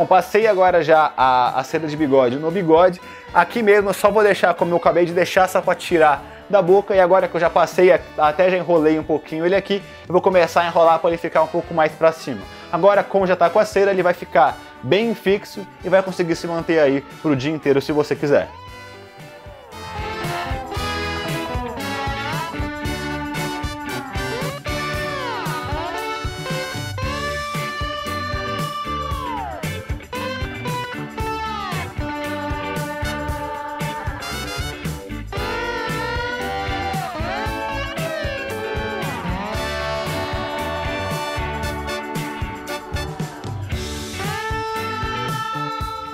Bom, 0.02 0.06
passei 0.06 0.48
agora 0.48 0.82
já 0.82 1.12
a, 1.16 1.60
a 1.60 1.62
cera 1.62 1.86
de 1.86 1.96
bigode 1.96 2.34
no 2.34 2.50
bigode. 2.50 3.00
Aqui 3.32 3.62
mesmo 3.62 3.90
eu 3.90 3.94
só 3.94 4.10
vou 4.10 4.20
deixar 4.20 4.52
como 4.52 4.72
eu 4.72 4.76
acabei 4.78 5.04
de 5.04 5.12
deixar, 5.12 5.48
só 5.48 5.60
para 5.60 5.76
tirar 5.76 6.44
da 6.50 6.60
boca. 6.60 6.92
E 6.92 6.98
agora 6.98 7.28
que 7.28 7.36
eu 7.36 7.40
já 7.40 7.48
passei, 7.48 7.92
até 8.18 8.50
já 8.50 8.56
enrolei 8.56 8.98
um 8.98 9.04
pouquinho 9.04 9.46
ele 9.46 9.54
aqui, 9.54 9.80
eu 10.08 10.12
vou 10.12 10.20
começar 10.20 10.62
a 10.62 10.66
enrolar 10.66 10.98
para 10.98 11.10
ele 11.10 11.18
ficar 11.18 11.44
um 11.44 11.46
pouco 11.46 11.72
mais 11.72 11.92
para 11.92 12.10
cima. 12.10 12.40
Agora, 12.72 13.04
como 13.04 13.28
já 13.28 13.34
está 13.34 13.48
com 13.48 13.60
a 13.60 13.64
cera, 13.64 13.92
ele 13.92 14.02
vai 14.02 14.12
ficar 14.12 14.58
bem 14.82 15.14
fixo 15.14 15.64
e 15.84 15.88
vai 15.88 16.02
conseguir 16.02 16.34
se 16.34 16.48
manter 16.48 16.80
aí 16.80 17.04
pro 17.22 17.36
dia 17.36 17.52
inteiro 17.52 17.80
se 17.80 17.92
você 17.92 18.16
quiser. 18.16 18.48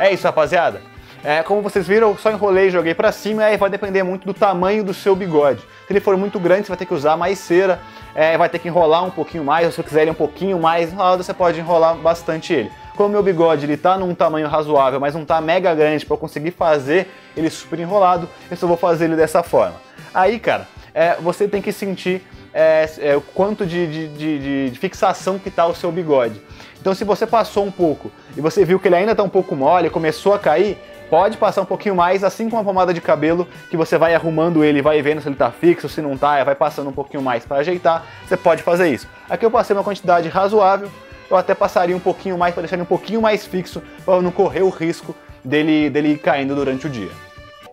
É 0.08 0.14
isso, 0.14 0.24
rapaziada. 0.24 0.80
É, 1.22 1.42
como 1.42 1.60
vocês 1.60 1.86
viram, 1.86 2.08
eu 2.08 2.16
só 2.16 2.30
enrolei 2.30 2.68
e 2.68 2.70
joguei 2.70 2.94
para 2.94 3.12
cima, 3.12 3.42
e 3.42 3.44
aí 3.44 3.56
vai 3.58 3.68
depender 3.68 4.02
muito 4.02 4.24
do 4.24 4.32
tamanho 4.32 4.82
do 4.82 4.94
seu 4.94 5.14
bigode. 5.14 5.60
Se 5.60 5.92
ele 5.92 6.00
for 6.00 6.16
muito 6.16 6.40
grande, 6.40 6.62
você 6.62 6.68
vai 6.68 6.78
ter 6.78 6.86
que 6.86 6.94
usar 6.94 7.14
mais 7.14 7.38
cera, 7.38 7.78
é, 8.14 8.38
vai 8.38 8.48
ter 8.48 8.58
que 8.58 8.68
enrolar 8.68 9.04
um 9.04 9.10
pouquinho 9.10 9.44
mais, 9.44 9.66
ou 9.66 9.70
se 9.70 9.76
você 9.76 9.82
quiser 9.82 10.02
ele 10.02 10.12
um 10.12 10.14
pouquinho 10.14 10.58
mais 10.58 10.90
enrolado, 10.90 11.22
você 11.22 11.34
pode 11.34 11.60
enrolar 11.60 11.94
bastante 11.96 12.54
ele. 12.54 12.70
Como 12.96 13.10
meu 13.10 13.22
bigode 13.22 13.66
ele 13.66 13.76
tá 13.76 13.98
num 13.98 14.14
tamanho 14.14 14.48
razoável, 14.48 14.98
mas 14.98 15.14
não 15.14 15.26
tá 15.26 15.42
mega 15.42 15.74
grande 15.74 16.06
para 16.06 16.14
eu 16.14 16.18
conseguir 16.18 16.52
fazer 16.52 17.06
ele 17.36 17.50
super 17.50 17.78
enrolado, 17.78 18.26
eu 18.50 18.56
só 18.56 18.66
vou 18.66 18.78
fazer 18.78 19.04
ele 19.04 19.16
dessa 19.16 19.42
forma. 19.42 19.74
Aí, 20.14 20.38
cara, 20.38 20.66
é, 20.94 21.16
você 21.16 21.46
tem 21.46 21.60
que 21.60 21.70
sentir 21.70 22.22
é, 22.54 22.90
é, 23.00 23.16
o 23.16 23.20
quanto 23.20 23.66
de, 23.66 23.86
de, 23.86 24.08
de, 24.08 24.70
de, 24.70 24.78
fixação 24.78 25.38
que 25.38 25.50
tá 25.50 25.66
o 25.66 25.74
seu 25.74 25.92
bigode. 25.92 26.40
Então 26.80 26.94
se 26.94 27.04
você 27.04 27.26
passou 27.26 27.66
um 27.66 27.70
pouco 27.70 28.10
e 28.36 28.40
você 28.40 28.64
viu 28.64 28.78
que 28.78 28.88
ele 28.88 28.96
ainda 28.96 29.12
está 29.12 29.22
um 29.22 29.28
pouco 29.28 29.54
mole, 29.56 29.90
começou 29.90 30.34
a 30.34 30.38
cair, 30.38 30.78
pode 31.08 31.36
passar 31.36 31.62
um 31.62 31.64
pouquinho 31.64 31.94
mais, 31.94 32.22
assim 32.22 32.48
como 32.48 32.62
a 32.62 32.64
pomada 32.64 32.92
de 32.92 33.00
cabelo, 33.00 33.48
que 33.70 33.76
você 33.76 33.96
vai 33.96 34.14
arrumando 34.14 34.62
ele, 34.64 34.82
vai 34.82 35.00
vendo 35.02 35.20
se 35.20 35.28
ele 35.28 35.34
está 35.34 35.50
fixo, 35.50 35.88
se 35.88 36.00
não 36.00 36.14
está, 36.14 36.42
vai 36.44 36.54
passando 36.54 36.90
um 36.90 36.92
pouquinho 36.92 37.22
mais 37.22 37.44
para 37.44 37.58
ajeitar, 37.58 38.04
você 38.26 38.36
pode 38.36 38.62
fazer 38.62 38.88
isso. 38.88 39.08
Aqui 39.28 39.44
eu 39.44 39.50
passei 39.50 39.74
uma 39.74 39.84
quantidade 39.84 40.28
razoável, 40.28 40.90
eu 41.30 41.36
até 41.36 41.54
passaria 41.54 41.96
um 41.96 42.00
pouquinho 42.00 42.38
mais 42.38 42.54
para 42.54 42.62
deixar 42.62 42.76
ele 42.76 42.82
um 42.82 42.86
pouquinho 42.86 43.20
mais 43.20 43.46
fixo, 43.46 43.82
para 44.04 44.20
não 44.22 44.30
correr 44.30 44.62
o 44.62 44.70
risco 44.70 45.14
dele, 45.44 45.90
dele 45.90 46.12
ir 46.12 46.18
caindo 46.18 46.54
durante 46.54 46.86
o 46.86 46.90
dia. 46.90 47.10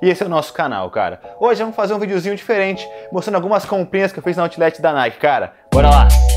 E 0.02 0.10
esse 0.10 0.24
é 0.24 0.26
o 0.26 0.30
nosso 0.30 0.54
canal, 0.54 0.90
cara. 0.90 1.22
Hoje 1.40 1.62
vamos 1.62 1.76
fazer 1.76 1.94
um 1.94 2.00
videozinho 2.00 2.36
diferente, 2.36 2.88
mostrando 3.12 3.36
algumas 3.36 3.66
comprinhas 3.66 4.12
que 4.12 4.20
eu 4.20 4.24
fiz 4.24 4.36
na 4.36 4.44
outlet 4.44 4.82
da 4.82 4.94
Nike, 4.94 5.18
cara. 5.18 5.54
Bora 5.72 5.90
lá! 5.90 6.35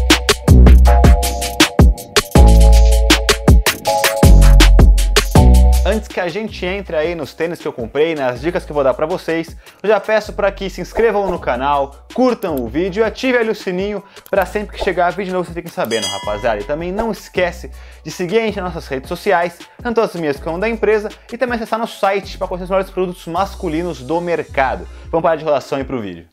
Antes 5.98 6.06
que 6.06 6.20
a 6.20 6.28
gente 6.28 6.64
entre 6.64 6.94
aí 6.94 7.12
nos 7.16 7.34
tênis 7.34 7.58
que 7.58 7.66
eu 7.66 7.72
comprei, 7.72 8.14
nas 8.14 8.40
dicas 8.40 8.64
que 8.64 8.70
eu 8.70 8.74
vou 8.74 8.84
dar 8.84 8.94
para 8.94 9.04
vocês, 9.04 9.56
eu 9.82 9.88
já 9.88 9.98
peço 9.98 10.32
para 10.32 10.52
que 10.52 10.70
se 10.70 10.80
inscrevam 10.80 11.28
no 11.28 11.40
canal, 11.40 12.06
curtam 12.14 12.54
o 12.54 12.68
vídeo 12.68 13.00
e 13.00 13.04
ativem 13.04 13.40
ali 13.40 13.50
o 13.50 13.54
sininho 13.54 14.00
para 14.30 14.46
sempre 14.46 14.76
que 14.76 14.84
chegar 14.84 15.10
vídeo 15.10 15.32
novo 15.32 15.44
vocês 15.44 15.56
fiquem 15.56 15.72
sabendo, 15.72 16.06
rapaziada. 16.06 16.60
E 16.60 16.62
também 16.62 16.92
não 16.92 17.10
esquece 17.10 17.72
de 18.04 18.12
seguir 18.12 18.38
a 18.38 18.42
gente 18.42 18.60
nas 18.60 18.74
nossas 18.74 18.88
redes 18.88 19.08
sociais, 19.08 19.58
tanto 19.82 20.00
as 20.00 20.14
minhas 20.14 20.38
como 20.38 20.56
da 20.56 20.68
empresa, 20.68 21.08
e 21.32 21.36
também 21.36 21.56
acessar 21.56 21.80
nosso 21.80 21.98
site 21.98 22.38
para 22.38 22.46
conhecer 22.46 22.62
os 22.62 22.70
melhores 22.70 22.90
produtos 22.92 23.26
masculinos 23.26 24.00
do 24.00 24.20
mercado. 24.20 24.86
Vamos 25.10 25.24
parar 25.24 25.34
de 25.34 25.42
enrolação 25.42 25.80
e 25.80 25.84
pro 25.84 26.00
vídeo. 26.00 26.28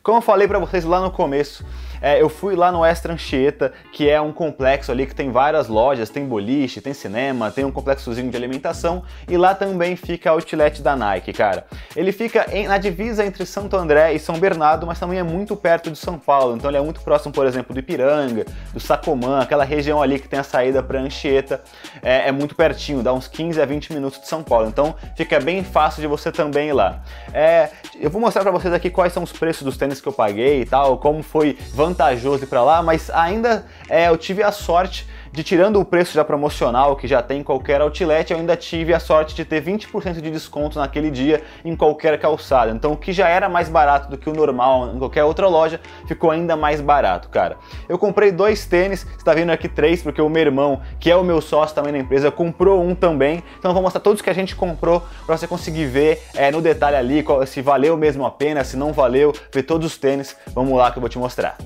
Como 0.00 0.18
eu 0.18 0.22
falei 0.22 0.46
para 0.46 0.60
vocês 0.60 0.84
lá 0.84 1.00
no 1.00 1.10
começo, 1.10 1.64
é, 2.02 2.20
eu 2.20 2.28
fui 2.28 2.56
lá 2.56 2.72
no 2.72 2.84
Extra 2.84 3.12
Anchieta, 3.12 3.72
que 3.92 4.10
é 4.10 4.20
um 4.20 4.32
complexo 4.32 4.90
ali 4.90 5.06
que 5.06 5.14
tem 5.14 5.30
várias 5.30 5.68
lojas, 5.68 6.10
tem 6.10 6.26
boliche, 6.26 6.80
tem 6.80 6.92
cinema, 6.92 7.50
tem 7.50 7.64
um 7.64 7.70
complexozinho 7.70 8.28
de 8.28 8.36
alimentação 8.36 9.04
e 9.28 9.36
lá 9.36 9.54
também 9.54 9.94
fica 9.94 10.28
a 10.28 10.32
outlet 10.32 10.82
da 10.82 10.96
Nike, 10.96 11.32
cara. 11.32 11.64
Ele 11.94 12.10
fica 12.10 12.46
em, 12.52 12.66
na 12.66 12.76
divisa 12.76 13.24
entre 13.24 13.46
Santo 13.46 13.76
André 13.76 14.12
e 14.14 14.18
São 14.18 14.38
Bernardo, 14.38 14.86
mas 14.86 14.98
também 14.98 15.18
é 15.18 15.22
muito 15.22 15.54
perto 15.54 15.90
de 15.90 15.98
São 15.98 16.18
Paulo, 16.18 16.56
então 16.56 16.68
ele 16.68 16.78
é 16.78 16.82
muito 16.82 17.00
próximo, 17.02 17.32
por 17.32 17.46
exemplo, 17.46 17.72
do 17.72 17.78
Ipiranga, 17.78 18.46
do 18.72 18.80
Sacomã, 18.80 19.40
aquela 19.40 19.64
região 19.64 20.02
ali 20.02 20.18
que 20.18 20.28
tem 20.28 20.40
a 20.40 20.42
saída 20.44 20.82
para 20.82 21.00
Anchieta, 21.00 21.62
é, 22.02 22.28
é, 22.28 22.32
muito 22.32 22.56
pertinho, 22.56 23.02
dá 23.02 23.12
uns 23.12 23.28
15 23.28 23.62
a 23.62 23.64
20 23.64 23.92
minutos 23.92 24.20
de 24.20 24.26
São 24.26 24.42
Paulo, 24.42 24.66
então 24.66 24.94
fica 25.16 25.38
bem 25.38 25.62
fácil 25.62 26.00
de 26.00 26.08
você 26.08 26.32
também 26.32 26.70
ir 26.70 26.72
lá. 26.72 27.00
É, 27.32 27.70
eu 28.00 28.10
vou 28.10 28.20
mostrar 28.20 28.42
para 28.42 28.50
vocês 28.50 28.74
aqui 28.74 28.90
quais 28.90 29.12
são 29.12 29.22
os 29.22 29.32
preços 29.32 29.62
dos 29.62 29.76
tênis 29.76 30.00
que 30.00 30.08
eu 30.08 30.12
paguei 30.12 30.62
e 30.62 30.64
tal, 30.64 30.98
como 30.98 31.22
foi 31.22 31.56
vantajoso 31.92 32.44
ir 32.44 32.46
para 32.46 32.62
lá, 32.62 32.82
mas 32.82 33.10
ainda 33.10 33.64
é, 33.88 34.08
eu 34.08 34.16
tive 34.16 34.42
a 34.42 34.50
sorte 34.50 35.06
de 35.32 35.42
tirando 35.42 35.80
o 35.80 35.84
preço 35.84 36.12
já 36.12 36.24
promocional 36.24 36.94
que 36.94 37.08
já 37.08 37.22
tem 37.22 37.40
em 37.40 37.42
qualquer 37.42 37.80
outlet, 37.80 38.30
eu 38.30 38.38
ainda 38.38 38.54
tive 38.54 38.92
a 38.92 39.00
sorte 39.00 39.34
de 39.34 39.44
ter 39.44 39.62
20% 39.62 40.20
de 40.20 40.30
desconto 40.30 40.78
naquele 40.78 41.10
dia 41.10 41.42
em 41.64 41.74
qualquer 41.74 42.18
calçada. 42.20 42.70
Então 42.70 42.92
o 42.92 42.96
que 42.96 43.12
já 43.12 43.28
era 43.28 43.48
mais 43.48 43.68
barato 43.68 44.10
do 44.10 44.18
que 44.18 44.28
o 44.28 44.34
normal 44.34 44.94
em 44.94 44.98
qualquer 44.98 45.24
outra 45.24 45.48
loja, 45.48 45.80
ficou 46.06 46.30
ainda 46.30 46.54
mais 46.54 46.80
barato, 46.80 47.30
cara. 47.30 47.56
Eu 47.88 47.98
comprei 47.98 48.30
dois 48.30 48.66
tênis, 48.66 49.04
você 49.04 49.24
tá 49.24 49.32
vendo 49.32 49.50
aqui 49.50 49.68
três, 49.68 50.02
porque 50.02 50.20
o 50.20 50.28
meu 50.28 50.42
irmão, 50.42 50.82
que 51.00 51.10
é 51.10 51.16
o 51.16 51.24
meu 51.24 51.40
sócio 51.40 51.74
também 51.74 51.92
na 51.92 51.98
empresa, 51.98 52.30
comprou 52.30 52.82
um 52.82 52.94
também. 52.94 53.42
Então 53.58 53.70
eu 53.70 53.74
vou 53.74 53.82
mostrar 53.82 54.00
todos 54.00 54.20
que 54.20 54.28
a 54.28 54.34
gente 54.34 54.54
comprou 54.54 55.02
para 55.24 55.36
você 55.36 55.46
conseguir 55.46 55.86
ver 55.86 56.22
é, 56.34 56.50
no 56.50 56.60
detalhe 56.60 56.96
ali 56.96 57.24
se 57.46 57.62
valeu 57.62 57.96
mesmo 57.96 58.26
a 58.26 58.30
pena, 58.30 58.64
se 58.64 58.76
não 58.76 58.92
valeu, 58.92 59.32
ver 59.52 59.62
todos 59.62 59.86
os 59.86 59.96
tênis. 59.96 60.36
Vamos 60.54 60.76
lá 60.76 60.90
que 60.90 60.98
eu 60.98 61.00
vou 61.00 61.08
te 61.08 61.18
mostrar. 61.18 61.56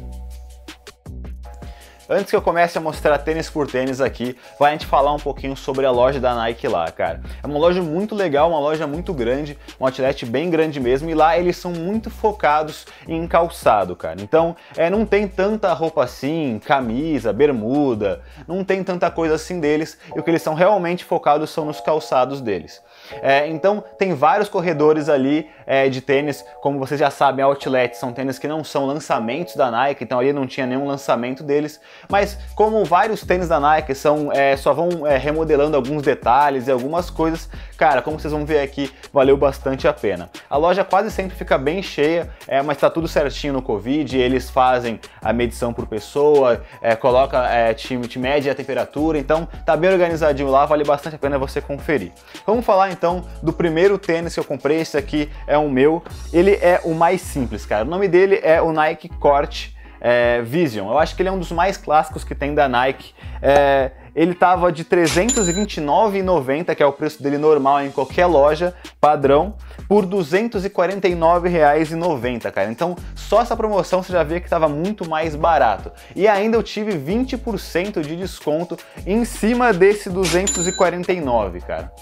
Antes 2.08 2.30
que 2.30 2.36
eu 2.36 2.42
comece 2.42 2.78
a 2.78 2.80
mostrar 2.80 3.18
tênis 3.18 3.50
por 3.50 3.66
tênis 3.66 4.00
aqui, 4.00 4.36
vai 4.60 4.70
a 4.70 4.72
gente 4.72 4.86
falar 4.86 5.12
um 5.12 5.18
pouquinho 5.18 5.56
sobre 5.56 5.84
a 5.84 5.90
loja 5.90 6.20
da 6.20 6.36
Nike 6.36 6.68
lá, 6.68 6.88
cara. 6.88 7.20
É 7.42 7.46
uma 7.46 7.58
loja 7.58 7.82
muito 7.82 8.14
legal, 8.14 8.48
uma 8.48 8.60
loja 8.60 8.86
muito 8.86 9.12
grande, 9.12 9.58
um 9.80 9.84
outlet 9.84 10.24
bem 10.24 10.48
grande 10.48 10.78
mesmo, 10.78 11.10
e 11.10 11.14
lá 11.14 11.36
eles 11.36 11.56
são 11.56 11.72
muito 11.72 12.08
focados 12.08 12.86
em 13.08 13.26
calçado, 13.26 13.96
cara. 13.96 14.20
Então, 14.22 14.54
é, 14.76 14.88
não 14.88 15.04
tem 15.04 15.26
tanta 15.26 15.72
roupa 15.72 16.04
assim, 16.04 16.60
camisa, 16.64 17.32
bermuda, 17.32 18.22
não 18.46 18.62
tem 18.62 18.84
tanta 18.84 19.10
coisa 19.10 19.34
assim 19.34 19.58
deles, 19.58 19.98
e 20.14 20.20
o 20.20 20.22
que 20.22 20.30
eles 20.30 20.42
são 20.42 20.54
realmente 20.54 21.04
focados 21.04 21.50
são 21.50 21.64
nos 21.64 21.80
calçados 21.80 22.40
deles. 22.40 22.80
É, 23.22 23.46
então 23.48 23.82
tem 23.98 24.14
vários 24.14 24.48
corredores 24.48 25.08
ali 25.08 25.48
é, 25.66 25.88
de 25.88 26.00
tênis, 26.00 26.44
como 26.60 26.78
vocês 26.78 26.98
já 26.98 27.10
sabem, 27.10 27.44
outlet 27.44 27.96
são 27.96 28.12
tênis 28.12 28.38
que 28.38 28.46
não 28.46 28.62
são 28.62 28.86
lançamentos 28.86 29.56
da 29.56 29.70
Nike, 29.70 30.04
então 30.04 30.18
ali 30.18 30.32
não 30.32 30.46
tinha 30.46 30.66
nenhum 30.66 30.86
lançamento 30.86 31.42
deles, 31.42 31.80
mas 32.08 32.38
como 32.54 32.84
vários 32.84 33.22
tênis 33.22 33.48
da 33.48 33.58
Nike 33.58 33.94
são 33.94 34.30
é, 34.32 34.56
só 34.56 34.72
vão 34.72 35.06
é, 35.06 35.16
remodelando 35.16 35.76
alguns 35.76 36.02
detalhes 36.02 36.68
e 36.68 36.70
algumas 36.70 37.10
coisas, 37.10 37.48
cara, 37.76 38.00
como 38.02 38.18
vocês 38.18 38.32
vão 38.32 38.44
ver 38.44 38.60
aqui, 38.60 38.92
valeu 39.12 39.36
bastante 39.36 39.88
a 39.88 39.92
pena. 39.92 40.30
A 40.48 40.56
loja 40.56 40.84
quase 40.84 41.10
sempre 41.10 41.36
fica 41.36 41.58
bem 41.58 41.82
cheia, 41.82 42.30
é, 42.46 42.62
mas 42.62 42.78
tá 42.78 42.88
tudo 42.88 43.08
certinho 43.08 43.52
no 43.52 43.62
Covid, 43.62 44.16
eles 44.16 44.50
fazem 44.50 45.00
a 45.22 45.32
medição 45.32 45.72
por 45.72 45.86
pessoa, 45.86 46.62
é, 46.80 46.94
coloca 46.94 47.46
é, 47.48 47.74
te 47.74 48.18
mede 48.18 48.48
a 48.48 48.54
temperatura, 48.54 49.18
então 49.18 49.48
tá 49.64 49.76
bem 49.76 49.90
organizadinho 49.90 50.48
lá, 50.48 50.64
vale 50.64 50.84
bastante 50.84 51.16
a 51.16 51.18
pena 51.18 51.38
você 51.38 51.60
conferir. 51.60 52.12
Vamos 52.46 52.64
falar 52.64 52.90
então 52.96 53.24
do 53.42 53.52
primeiro 53.52 53.98
tênis 53.98 54.34
que 54.34 54.40
eu 54.40 54.44
comprei, 54.44 54.80
esse 54.80 54.96
aqui 54.96 55.28
é 55.46 55.58
o 55.58 55.68
meu. 55.68 56.02
Ele 56.32 56.52
é 56.52 56.80
o 56.84 56.94
mais 56.94 57.20
simples, 57.20 57.66
cara. 57.66 57.84
O 57.84 57.88
nome 57.88 58.08
dele 58.08 58.40
é 58.42 58.60
o 58.60 58.72
Nike 58.72 59.08
Corte 59.08 59.76
é, 60.00 60.40
Vision. 60.42 60.88
Eu 60.88 60.98
acho 60.98 61.16
que 61.16 61.22
ele 61.22 61.28
é 61.28 61.32
um 61.32 61.38
dos 61.38 61.52
mais 61.52 61.76
clássicos 61.76 62.24
que 62.24 62.34
tem 62.34 62.52
da 62.54 62.66
Nike. 62.68 63.14
É, 63.42 63.90
ele 64.14 64.34
tava 64.34 64.72
de 64.72 64.82
R$ 64.82 64.88
329,90, 64.88 66.74
que 66.74 66.82
é 66.82 66.86
o 66.86 66.92
preço 66.92 67.22
dele 67.22 67.36
normal 67.36 67.82
em 67.82 67.90
qualquer 67.90 68.24
loja 68.26 68.72
padrão, 68.98 69.54
por 69.86 70.04
R$ 70.04 70.10
249,90, 70.10 72.50
cara. 72.50 72.70
Então, 72.70 72.96
só 73.14 73.42
essa 73.42 73.54
promoção 73.54 74.02
você 74.02 74.12
já 74.12 74.22
vê 74.22 74.40
que 74.40 74.46
estava 74.46 74.68
muito 74.68 75.06
mais 75.08 75.36
barato. 75.36 75.92
E 76.14 76.26
ainda 76.26 76.56
eu 76.56 76.62
tive 76.62 76.92
20% 76.92 78.00
de 78.00 78.16
desconto 78.16 78.78
em 79.06 79.22
cima 79.24 79.70
desse 79.72 80.08
249, 80.08 81.60
cara. 81.60 81.92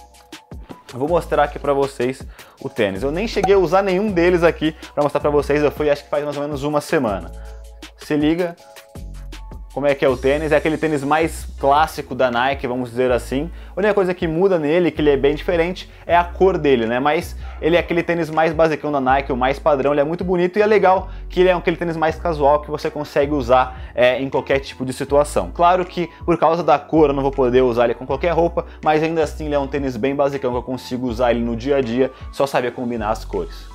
Vou 0.95 1.09
mostrar 1.09 1.45
aqui 1.45 1.59
para 1.59 1.73
vocês 1.73 2.23
o 2.61 2.69
tênis. 2.69 3.03
Eu 3.03 3.11
nem 3.11 3.27
cheguei 3.27 3.55
a 3.55 3.59
usar 3.59 3.83
nenhum 3.83 4.11
deles 4.11 4.43
aqui 4.43 4.75
para 4.95 5.03
mostrar 5.03 5.21
para 5.21 5.31
vocês. 5.31 5.63
Eu 5.63 5.71
fui 5.71 5.91
acho 5.91 6.05
que 6.05 6.11
faz 6.11 6.25
mais 6.25 6.37
ou 6.37 6.43
menos 6.43 6.63
uma 6.63 6.81
semana. 6.81 7.31
Se 7.99 8.17
liga. 8.17 8.57
Como 9.75 9.89
é 9.89 9.95
que 9.95 10.05
é 10.05 10.09
o 10.09 10.17
tênis. 10.17 10.53
É 10.53 10.57
aquele 10.57 10.79
tênis 10.79 11.03
mais 11.03 11.49
clássico 11.59 12.15
da 12.15 12.31
Nike, 12.31 12.65
vamos 12.65 12.91
dizer 12.91 13.11
assim. 13.11 13.51
A 13.75 13.81
única 13.81 13.93
coisa 13.93 14.15
que 14.15 14.29
muda 14.29 14.57
nele, 14.57 14.93
que 14.93 15.01
ele 15.01 15.11
é 15.11 15.17
bem 15.17 15.35
diferente, 15.35 15.91
é 16.07 16.17
a 16.17 16.23
cor 16.23 16.57
dele, 16.57 16.87
né? 16.87 17.01
Mas 17.01 17.37
ele 17.61 17.75
é 17.75 17.81
aquele 17.81 18.05
tênis 18.05 18.31
mais 18.31 18.53
basicão 18.53 18.93
da 18.93 19.01
Nike, 19.01 19.33
o 19.33 19.37
mais 19.37 19.59
padrão, 19.59 19.91
ele 19.91 20.01
é 20.01 20.05
muito 20.05 20.23
bonito 20.23 20.61
e 20.61 20.63
é 20.63 20.67
legal 20.67 21.11
que 21.29 21.41
ele 21.41 21.49
é 21.49 21.53
aquele 21.53 21.77
tênis 21.77 21.97
mais 21.97 22.15
casual 22.15 22.63
que 22.63 22.71
você 22.71 22.89
consegue 22.89 23.33
usar 23.33 23.91
é, 23.97 24.23
em 24.23 24.31
qualquer 24.31 24.61
tipo 24.61 24.85
de 24.85 24.93
situação. 24.93 25.51
Claro 25.53 25.85
que 25.85 26.09
por 26.25 26.39
causa 26.39 26.63
da 26.63 26.79
cor 26.79 27.11
eu 27.11 27.15
não 27.15 27.23
vou 27.23 27.33
poder 27.33 27.63
usar 27.63 27.87
ele 27.87 27.95
com 27.95 28.07
qualquer 28.07 28.31
roupa, 28.31 28.65
mas 28.83 29.03
ainda 29.03 29.25
assim 29.25 29.47
ele 29.47 29.57
é 29.57 29.59
um 29.59 29.67
tênis 29.67 29.97
bem 29.97 30.15
basicão 30.15 30.53
que 30.53 30.57
eu 30.57 30.63
consigo 30.63 31.09
usar 31.09 31.33
ele 31.33 31.41
no 31.41 31.57
dia 31.57 31.79
a 31.79 31.81
dia, 31.81 32.13
só 32.31 32.47
saber 32.47 32.73
combinar 32.73 33.11
as 33.11 33.25
cores. 33.25 33.74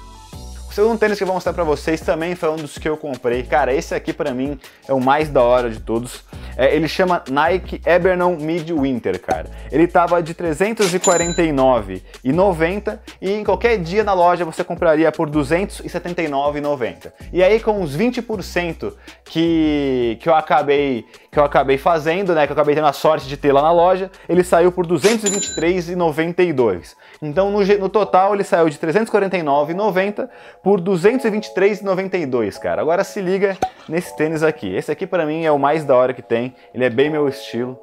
O 0.80 0.82
segundo 0.82 0.98
tênis 0.98 1.18
que 1.18 1.24
eu 1.24 1.28
vou 1.28 1.36
mostrar 1.36 1.52
pra 1.52 1.66
vocês 1.66 2.00
também 2.00 2.36
foi 2.36 2.50
um 2.52 2.56
dos 2.56 2.78
que 2.78 2.88
eu 2.88 2.96
comprei. 2.96 3.44
Cara, 3.44 3.74
esse 3.74 3.94
aqui 3.94 4.14
pra 4.14 4.34
mim 4.34 4.58
é 4.88 4.94
o 4.94 5.02
mais 5.02 5.28
da 5.28 5.44
hora 5.44 5.70
de 5.70 5.82
todos. 5.82 6.24
É, 6.56 6.74
ele 6.74 6.88
chama 6.88 7.22
Nike 7.30 7.82
Ebernon 7.86 8.38
Midwinter, 8.38 9.20
cara. 9.20 9.48
Ele 9.74 9.88
tava 9.88 10.24
de 10.24 10.34
349,90 10.34 12.98
e 13.22 13.30
em 13.30 13.44
qualquer 13.44 13.78
dia 13.80 14.06
na 14.06 14.14
loja 14.14 14.46
você 14.46 14.64
compraria 14.64 15.12
por 15.12 15.30
279,90. 15.30 17.12
E 17.34 17.44
aí 17.44 17.60
com 17.60 17.82
os 17.82 17.98
20% 17.98 18.94
que, 19.26 20.18
que 20.22 20.30
eu 20.30 20.34
acabei 20.34 21.06
que 21.32 21.38
eu 21.38 21.44
acabei 21.44 21.78
fazendo, 21.78 22.34
né, 22.34 22.48
que 22.48 22.52
eu 22.52 22.56
acabei 22.56 22.74
tendo 22.76 22.88
a 22.88 22.94
sorte 22.94 23.28
de 23.28 23.38
ter 23.38 23.52
lá 23.52 23.62
na 23.62 23.72
loja, 23.72 24.10
ele 24.28 24.44
saiu 24.44 24.72
por 24.72 24.88
223,92. 24.88 26.96
Então 27.22 27.52
no, 27.52 27.64
no 27.64 27.90
total 27.90 28.34
ele 28.34 28.44
saiu 28.44 28.68
de 28.70 28.78
349,90 28.78 30.28
por 30.64 30.82
223,92, 30.82 32.60
cara. 32.60 32.82
Agora 32.82 33.04
se 33.04 33.22
liga 33.22 33.56
nesse 33.88 34.16
tênis 34.16 34.42
aqui. 34.44 34.74
Esse 34.74 34.92
aqui 34.92 35.06
para 35.06 35.24
mim 35.26 35.46
é 35.46 35.52
o 35.52 35.60
mais 35.60 35.84
da 35.84 35.96
hora 35.96 36.14
que 36.14 36.22
tem. 36.22 36.56
Ele 36.74 36.86
é 36.86 36.90
bem 36.90 37.10
meu 37.10 37.28
estilo. 37.28 37.78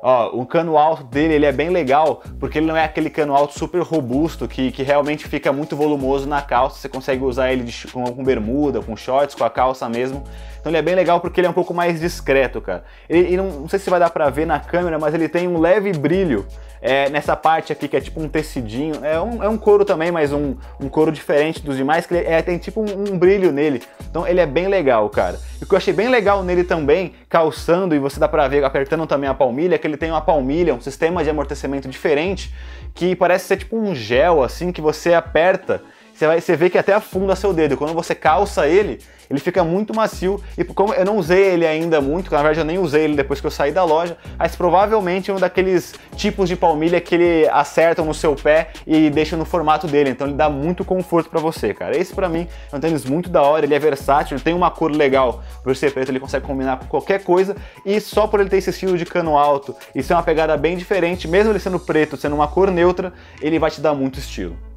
Ó, 0.00 0.28
o 0.28 0.46
cano 0.46 0.78
alto 0.78 1.02
dele 1.04 1.34
ele 1.34 1.46
é 1.46 1.50
bem 1.50 1.70
legal, 1.70 2.22
porque 2.38 2.58
ele 2.58 2.66
não 2.66 2.76
é 2.76 2.84
aquele 2.84 3.10
cano 3.10 3.34
alto 3.34 3.58
super 3.58 3.82
robusto 3.82 4.46
que, 4.46 4.70
que 4.70 4.82
realmente 4.82 5.26
fica 5.26 5.52
muito 5.52 5.74
volumoso 5.74 6.28
na 6.28 6.40
calça. 6.40 6.78
Você 6.78 6.88
consegue 6.88 7.24
usar 7.24 7.52
ele 7.52 7.64
de, 7.64 7.88
com, 7.88 8.04
com, 8.04 8.22
bermuda, 8.22 8.80
com 8.80 8.96
shorts, 8.96 9.34
com 9.34 9.44
a 9.44 9.50
calça 9.50 9.88
mesmo. 9.88 10.22
Então 10.60 10.70
ele 10.70 10.76
é 10.76 10.82
bem 10.82 10.94
legal 10.94 11.20
porque 11.20 11.40
ele 11.40 11.48
é 11.48 11.50
um 11.50 11.54
pouco 11.54 11.74
mais 11.74 12.00
discreto, 12.00 12.60
cara. 12.60 12.84
Ele, 13.08 13.20
ele 13.20 13.36
não, 13.38 13.50
não, 13.50 13.68
sei 13.68 13.78
se 13.78 13.90
vai 13.90 13.98
dar 13.98 14.10
pra 14.10 14.30
ver 14.30 14.46
na 14.46 14.60
câmera, 14.60 14.98
mas 14.98 15.14
ele 15.14 15.28
tem 15.28 15.48
um 15.48 15.58
leve 15.58 15.92
brilho 15.92 16.46
é, 16.80 17.08
nessa 17.08 17.34
parte 17.34 17.72
aqui 17.72 17.88
que 17.88 17.96
é 17.96 18.00
tipo 18.00 18.20
um 18.20 18.28
tecidinho. 18.28 19.04
É 19.04 19.20
um, 19.20 19.42
é 19.42 19.48
um 19.48 19.58
couro 19.58 19.84
também, 19.84 20.12
mas 20.12 20.32
um, 20.32 20.54
um 20.80 20.88
couro 20.88 21.10
diferente 21.10 21.60
dos 21.60 21.76
demais, 21.76 22.06
que 22.06 22.14
é, 22.14 22.40
tem 22.42 22.56
tipo 22.58 22.80
um, 22.80 23.14
um, 23.14 23.18
brilho 23.18 23.50
nele. 23.50 23.82
Então 24.08 24.26
ele 24.26 24.40
é 24.40 24.46
bem 24.46 24.68
legal, 24.68 25.08
cara. 25.10 25.38
E 25.60 25.64
o 25.64 25.66
que 25.66 25.74
eu 25.74 25.78
achei 25.78 25.92
bem 25.92 26.08
legal 26.08 26.42
nele 26.44 26.62
também, 26.62 27.14
calçando, 27.28 27.94
e 27.94 27.98
você 27.98 28.18
dá 28.18 28.26
pra 28.26 28.48
ver 28.48 28.64
apertando 28.64 29.06
também 29.06 29.28
a 29.28 29.34
palmilha, 29.34 29.74
é 29.74 29.78
que 29.78 29.86
ele 29.86 29.96
tem 29.96 30.10
uma 30.10 30.20
palmilha, 30.20 30.74
um 30.74 30.80
sistema 30.80 31.22
de 31.22 31.30
amortecimento 31.30 31.88
diferente, 31.88 32.54
que 32.94 33.14
parece 33.14 33.46
ser 33.46 33.58
tipo 33.58 33.76
um 33.76 33.94
gel, 33.94 34.42
assim, 34.42 34.72
que 34.72 34.80
você 34.80 35.12
aperta 35.12 35.82
você, 36.18 36.26
vai, 36.26 36.40
você 36.40 36.56
vê 36.56 36.68
que 36.68 36.76
até 36.76 36.92
afunda 36.92 37.36
seu 37.36 37.52
dedo. 37.52 37.76
Quando 37.76 37.94
você 37.94 38.12
calça 38.12 38.66
ele, 38.66 38.98
ele 39.30 39.38
fica 39.38 39.62
muito 39.62 39.94
macio. 39.94 40.42
E 40.56 40.64
como 40.64 40.92
eu 40.92 41.04
não 41.04 41.16
usei 41.16 41.44
ele 41.52 41.64
ainda 41.64 42.00
muito, 42.00 42.32
na 42.32 42.38
verdade 42.38 42.58
eu 42.58 42.64
nem 42.64 42.76
usei 42.76 43.04
ele 43.04 43.14
depois 43.14 43.40
que 43.40 43.46
eu 43.46 43.50
saí 43.52 43.70
da 43.70 43.84
loja, 43.84 44.16
mas 44.36 44.56
provavelmente 44.56 45.30
é 45.30 45.34
um 45.34 45.38
daqueles 45.38 45.94
tipos 46.16 46.48
de 46.48 46.56
palmilha 46.56 47.00
que 47.00 47.14
ele 47.14 47.48
acerta 47.50 48.02
no 48.02 48.12
seu 48.12 48.34
pé 48.34 48.70
e 48.84 49.10
deixa 49.10 49.36
no 49.36 49.44
formato 49.44 49.86
dele. 49.86 50.10
Então 50.10 50.26
ele 50.26 50.34
dá 50.34 50.50
muito 50.50 50.84
conforto 50.84 51.30
para 51.30 51.40
você, 51.40 51.72
cara. 51.72 51.96
Esse 51.96 52.12
para 52.12 52.28
mim 52.28 52.48
é 52.72 52.76
um 52.76 52.80
tênis 52.80 53.04
muito 53.04 53.30
da 53.30 53.42
hora, 53.42 53.64
ele 53.64 53.74
é 53.74 53.78
versátil, 53.78 54.36
ele 54.36 54.42
tem 54.42 54.54
uma 54.54 54.72
cor 54.72 54.90
legal. 54.90 55.44
Por 55.62 55.76
ser 55.76 55.92
preto, 55.92 56.10
ele 56.10 56.18
consegue 56.18 56.44
combinar 56.44 56.78
com 56.78 56.86
qualquer 56.86 57.22
coisa. 57.22 57.56
E 57.86 58.00
só 58.00 58.26
por 58.26 58.40
ele 58.40 58.50
ter 58.50 58.56
esse 58.56 58.70
estilo 58.70 58.98
de 58.98 59.06
cano 59.06 59.38
alto 59.38 59.72
e 59.94 60.02
ser 60.02 60.14
uma 60.14 60.22
pegada 60.24 60.56
bem 60.56 60.76
diferente, 60.76 61.28
mesmo 61.28 61.52
ele 61.52 61.60
sendo 61.60 61.78
preto, 61.78 62.16
sendo 62.16 62.34
uma 62.34 62.48
cor 62.48 62.72
neutra, 62.72 63.12
ele 63.40 63.56
vai 63.56 63.70
te 63.70 63.80
dar 63.80 63.94
muito 63.94 64.18
estilo. 64.18 64.67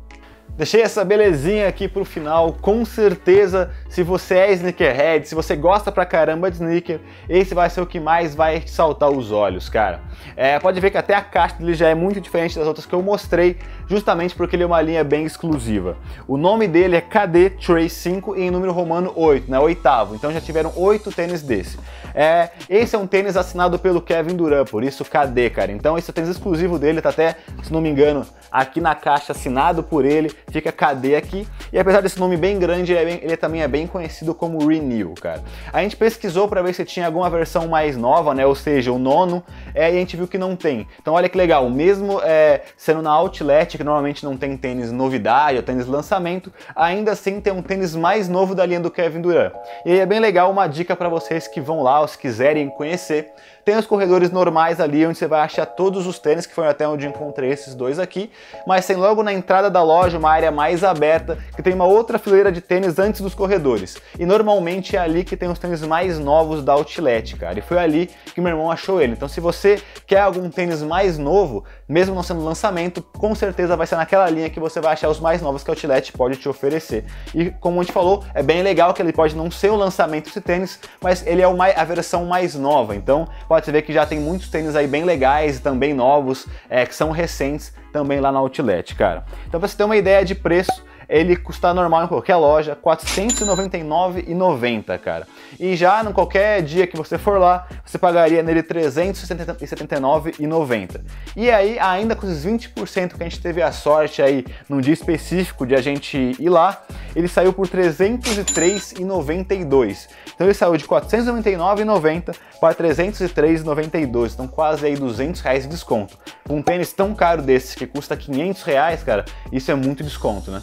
Deixei 0.61 0.83
essa 0.83 1.03
belezinha 1.03 1.67
aqui 1.67 1.87
pro 1.87 2.05
final, 2.05 2.53
com 2.53 2.85
certeza, 2.85 3.71
se 3.89 4.03
você 4.03 4.35
é 4.35 4.51
sneakerhead, 4.51 5.27
se 5.27 5.33
você 5.33 5.55
gosta 5.55 5.91
pra 5.91 6.05
caramba 6.05 6.51
de 6.51 6.57
sneaker, 6.57 6.99
esse 7.27 7.55
vai 7.55 7.67
ser 7.67 7.81
o 7.81 7.85
que 7.87 7.99
mais 7.99 8.35
vai 8.35 8.61
saltar 8.67 9.09
os 9.09 9.31
olhos, 9.31 9.69
cara. 9.69 10.01
É, 10.35 10.59
pode 10.59 10.79
ver 10.79 10.91
que 10.91 10.99
até 10.99 11.15
a 11.15 11.21
caixa 11.21 11.55
dele 11.55 11.73
já 11.73 11.89
é 11.89 11.95
muito 11.95 12.21
diferente 12.21 12.59
das 12.59 12.67
outras 12.67 12.85
que 12.85 12.93
eu 12.93 13.01
mostrei, 13.01 13.57
justamente 13.91 14.33
porque 14.33 14.55
ele 14.55 14.63
é 14.63 14.65
uma 14.65 14.81
linha 14.81 15.03
bem 15.03 15.25
exclusiva. 15.25 15.97
O 16.25 16.37
nome 16.37 16.65
dele 16.65 16.95
é 16.95 17.01
KD 17.01 17.49
Trace 17.49 17.89
5 17.89 18.37
em 18.37 18.49
número 18.49 18.71
romano 18.71 19.11
8, 19.13 19.51
né, 19.51 19.59
oitavo, 19.59 20.15
então 20.15 20.31
já 20.31 20.39
tiveram 20.39 20.71
oito 20.77 21.11
tênis 21.11 21.41
desse. 21.41 21.77
É, 22.15 22.49
esse 22.69 22.95
é 22.95 22.99
um 22.99 23.05
tênis 23.05 23.35
assinado 23.35 23.77
pelo 23.77 24.01
Kevin 24.01 24.35
Durant, 24.35 24.69
por 24.69 24.81
isso 24.81 25.03
KD, 25.03 25.49
cara. 25.49 25.73
Então 25.73 25.97
esse 25.97 26.09
é 26.09 26.11
o 26.11 26.13
tênis 26.13 26.29
exclusivo 26.29 26.79
dele, 26.79 27.01
tá 27.01 27.09
até, 27.09 27.35
se 27.63 27.71
não 27.71 27.81
me 27.81 27.89
engano, 27.89 28.25
aqui 28.51 28.81
na 28.81 28.93
caixa 28.93 29.31
assinado 29.31 29.81
por 29.81 30.05
ele 30.05 30.31
fica 30.49 30.71
KD 30.71 31.15
aqui. 31.15 31.47
E 31.71 31.79
apesar 31.79 32.01
desse 32.01 32.19
nome 32.19 32.35
bem 32.37 32.59
grande, 32.59 32.93
ele, 32.93 33.01
é 33.01 33.05
bem, 33.05 33.19
ele 33.23 33.37
também 33.37 33.61
é 33.61 33.67
bem 33.67 33.87
conhecido 33.87 34.33
como 34.33 34.65
Renew, 34.67 35.13
cara. 35.15 35.41
A 35.71 35.81
gente 35.81 35.95
pesquisou 35.95 36.47
para 36.47 36.61
ver 36.61 36.73
se 36.73 36.83
tinha 36.83 37.05
alguma 37.05 37.29
versão 37.29 37.67
mais 37.67 37.95
nova, 37.95 38.33
né? 38.33 38.45
Ou 38.45 38.55
seja, 38.55 38.91
o 38.91 38.99
nono, 38.99 39.43
é, 39.73 39.91
e 39.91 39.95
a 39.95 39.99
gente 39.99 40.17
viu 40.17 40.27
que 40.27 40.37
não 40.37 40.55
tem. 40.55 40.87
Então 41.01 41.13
olha 41.13 41.29
que 41.29 41.37
legal, 41.37 41.69
mesmo 41.69 42.21
é, 42.23 42.61
sendo 42.75 43.01
na 43.01 43.11
Outlet, 43.11 43.77
que 43.81 43.83
normalmente 43.83 44.23
não 44.23 44.37
tem 44.37 44.55
tênis 44.55 44.91
novidade 44.91 45.57
ou 45.57 45.63
tênis 45.63 45.87
lançamento, 45.87 46.53
ainda 46.75 47.13
assim 47.13 47.41
tem 47.41 47.51
um 47.51 47.63
tênis 47.63 47.95
mais 47.95 48.29
novo 48.29 48.53
da 48.53 48.63
linha 48.63 48.79
do 48.79 48.91
Kevin 48.91 49.21
Durant. 49.21 49.53
E 49.83 49.91
aí 49.91 49.99
é 49.99 50.05
bem 50.05 50.19
legal 50.19 50.51
uma 50.51 50.67
dica 50.67 50.95
para 50.95 51.09
vocês 51.09 51.47
que 51.47 51.59
vão 51.59 51.81
lá, 51.81 51.99
ou 51.99 52.07
se 52.07 52.15
quiserem 52.15 52.69
conhecer. 52.69 53.33
Tem 53.63 53.77
os 53.77 53.85
corredores 53.85 54.31
normais 54.31 54.79
ali, 54.79 55.05
onde 55.05 55.17
você 55.17 55.27
vai 55.27 55.41
achar 55.41 55.65
todos 55.65 56.07
os 56.07 56.17
tênis, 56.17 56.45
que 56.45 56.53
foi 56.53 56.67
até 56.67 56.87
onde 56.87 57.05
encontrei 57.05 57.51
esses 57.51 57.75
dois 57.75 57.99
aqui, 57.99 58.31
mas 58.65 58.87
tem 58.87 58.95
logo 58.95 59.21
na 59.21 59.31
entrada 59.31 59.69
da 59.69 59.83
loja 59.83 60.17
uma 60.17 60.31
área 60.31 60.51
mais 60.51 60.83
aberta, 60.83 61.37
que 61.55 61.61
tem 61.61 61.73
uma 61.73 61.85
outra 61.85 62.17
fileira 62.17 62.51
de 62.51 62.61
tênis 62.61 62.97
antes 62.97 63.21
dos 63.21 63.35
corredores. 63.35 63.97
E 64.17 64.25
normalmente 64.25 64.95
é 64.95 64.99
ali 64.99 65.23
que 65.23 65.37
tem 65.37 65.49
os 65.49 65.59
tênis 65.59 65.81
mais 65.83 66.17
novos 66.17 66.63
da 66.63 66.73
Outlet, 66.73 67.35
cara. 67.35 67.59
E 67.59 67.61
foi 67.61 67.77
ali 67.77 68.09
que 68.33 68.41
meu 68.41 68.51
irmão 68.51 68.71
achou 68.71 69.01
ele. 69.01 69.13
Então 69.13 69.27
se 69.27 69.39
você 69.39 69.81
quer 70.07 70.21
algum 70.21 70.49
tênis 70.49 70.81
mais 70.81 71.17
novo, 71.17 71.63
mesmo 71.87 72.15
não 72.15 72.23
sendo 72.23 72.43
lançamento, 72.43 73.01
com 73.01 73.35
certeza 73.35 73.75
vai 73.75 73.85
ser 73.85 73.95
naquela 73.95 74.29
linha 74.29 74.49
que 74.49 74.59
você 74.59 74.81
vai 74.81 74.93
achar 74.93 75.09
os 75.09 75.19
mais 75.19 75.41
novos 75.41 75.63
que 75.63 75.69
a 75.69 75.73
Outlet 75.73 76.11
pode 76.13 76.37
te 76.37 76.49
oferecer. 76.49 77.05
E 77.35 77.51
como 77.51 77.79
a 77.79 77.83
gente 77.83 77.93
falou, 77.93 78.23
é 78.33 78.41
bem 78.41 78.63
legal 78.63 78.93
que 78.93 79.01
ele 79.01 79.13
pode 79.13 79.35
não 79.35 79.51
ser 79.51 79.69
o 79.69 79.75
lançamento 79.75 80.25
desse 80.25 80.41
tênis, 80.41 80.79
mas 81.01 81.25
ele 81.25 81.41
é 81.41 81.45
a 81.45 81.83
versão 81.83 82.25
mais 82.25 82.55
nova. 82.55 82.95
Então 82.95 83.27
pode 83.51 83.69
ver 83.69 83.81
que 83.81 83.91
já 83.91 84.05
tem 84.05 84.17
muitos 84.17 84.47
tênis 84.47 84.77
aí 84.77 84.87
bem 84.87 85.03
legais 85.03 85.57
e 85.57 85.61
também 85.61 85.93
novos, 85.93 86.47
é, 86.69 86.85
que 86.85 86.95
são 86.95 87.11
recentes 87.11 87.73
também 87.91 88.21
lá 88.21 88.31
na 88.31 88.39
Outlet, 88.39 88.95
cara. 88.95 89.25
Então 89.45 89.59
pra 89.59 89.67
você 89.67 89.75
ter 89.75 89.83
uma 89.83 89.97
ideia 89.97 90.23
de 90.23 90.33
preço, 90.33 90.85
ele 91.11 91.35
custa 91.35 91.71
normal 91.73 92.05
em 92.05 92.07
qualquer 92.07 92.37
loja, 92.37 92.71
R$ 92.71 92.79
499,90, 92.81 94.97
cara. 94.97 95.27
E 95.59 95.75
já 95.75 96.01
no 96.01 96.13
qualquer 96.13 96.61
dia 96.61 96.87
que 96.87 96.95
você 96.95 97.17
for 97.17 97.37
lá, 97.37 97.67
você 97.85 97.97
pagaria 97.97 98.41
nele 98.41 98.61
R$ 98.61 98.67
379,90. 98.67 101.01
E 101.35 101.51
aí, 101.51 101.77
ainda 101.77 102.15
com 102.15 102.25
esses 102.25 102.45
20% 102.45 103.17
que 103.17 103.23
a 103.23 103.25
gente 103.25 103.41
teve 103.41 103.61
a 103.61 103.73
sorte 103.73 104.21
aí 104.21 104.45
num 104.69 104.79
dia 104.79 104.93
específico 104.93 105.67
de 105.67 105.75
a 105.75 105.81
gente 105.81 106.31
ir 106.39 106.49
lá, 106.49 106.81
ele 107.13 107.27
saiu 107.27 107.51
por 107.51 107.67
R$ 107.67 107.89
303,92. 107.89 110.07
Então 110.33 110.47
ele 110.47 110.53
saiu 110.53 110.77
de 110.77 110.85
R$ 110.85 110.89
499,90 110.89 112.33
para 112.61 112.69
R$ 112.69 112.75
303,92. 112.93 114.33
Então 114.33 114.47
quase 114.47 114.85
aí 114.85 114.95
200 114.95 115.41
reais 115.41 115.63
de 115.63 115.69
desconto. 115.69 116.17
Um 116.49 116.61
tênis 116.61 116.93
tão 116.93 117.13
caro 117.13 117.41
desse 117.41 117.75
que 117.75 117.85
custa 117.85 118.15
500 118.15 118.63
reais, 118.63 119.03
cara, 119.03 119.25
isso 119.51 119.69
é 119.69 119.75
muito 119.75 120.05
desconto, 120.05 120.51
né? 120.51 120.61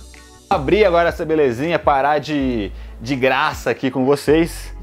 Abrir 0.49 0.85
agora 0.85 1.09
essa 1.09 1.25
belezinha, 1.25 1.79
parar 1.79 2.19
de, 2.19 2.73
de 3.01 3.15
graça 3.15 3.71
aqui 3.71 3.91
com 3.91 4.05
vocês. 4.05 4.75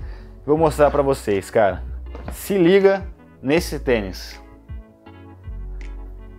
Vou 0.45 0.57
mostrar 0.57 0.91
para 0.91 1.01
vocês, 1.01 1.49
cara. 1.49 1.83
Se 2.31 2.57
liga 2.57 3.05
nesse 3.41 3.79
tênis. 3.79 4.41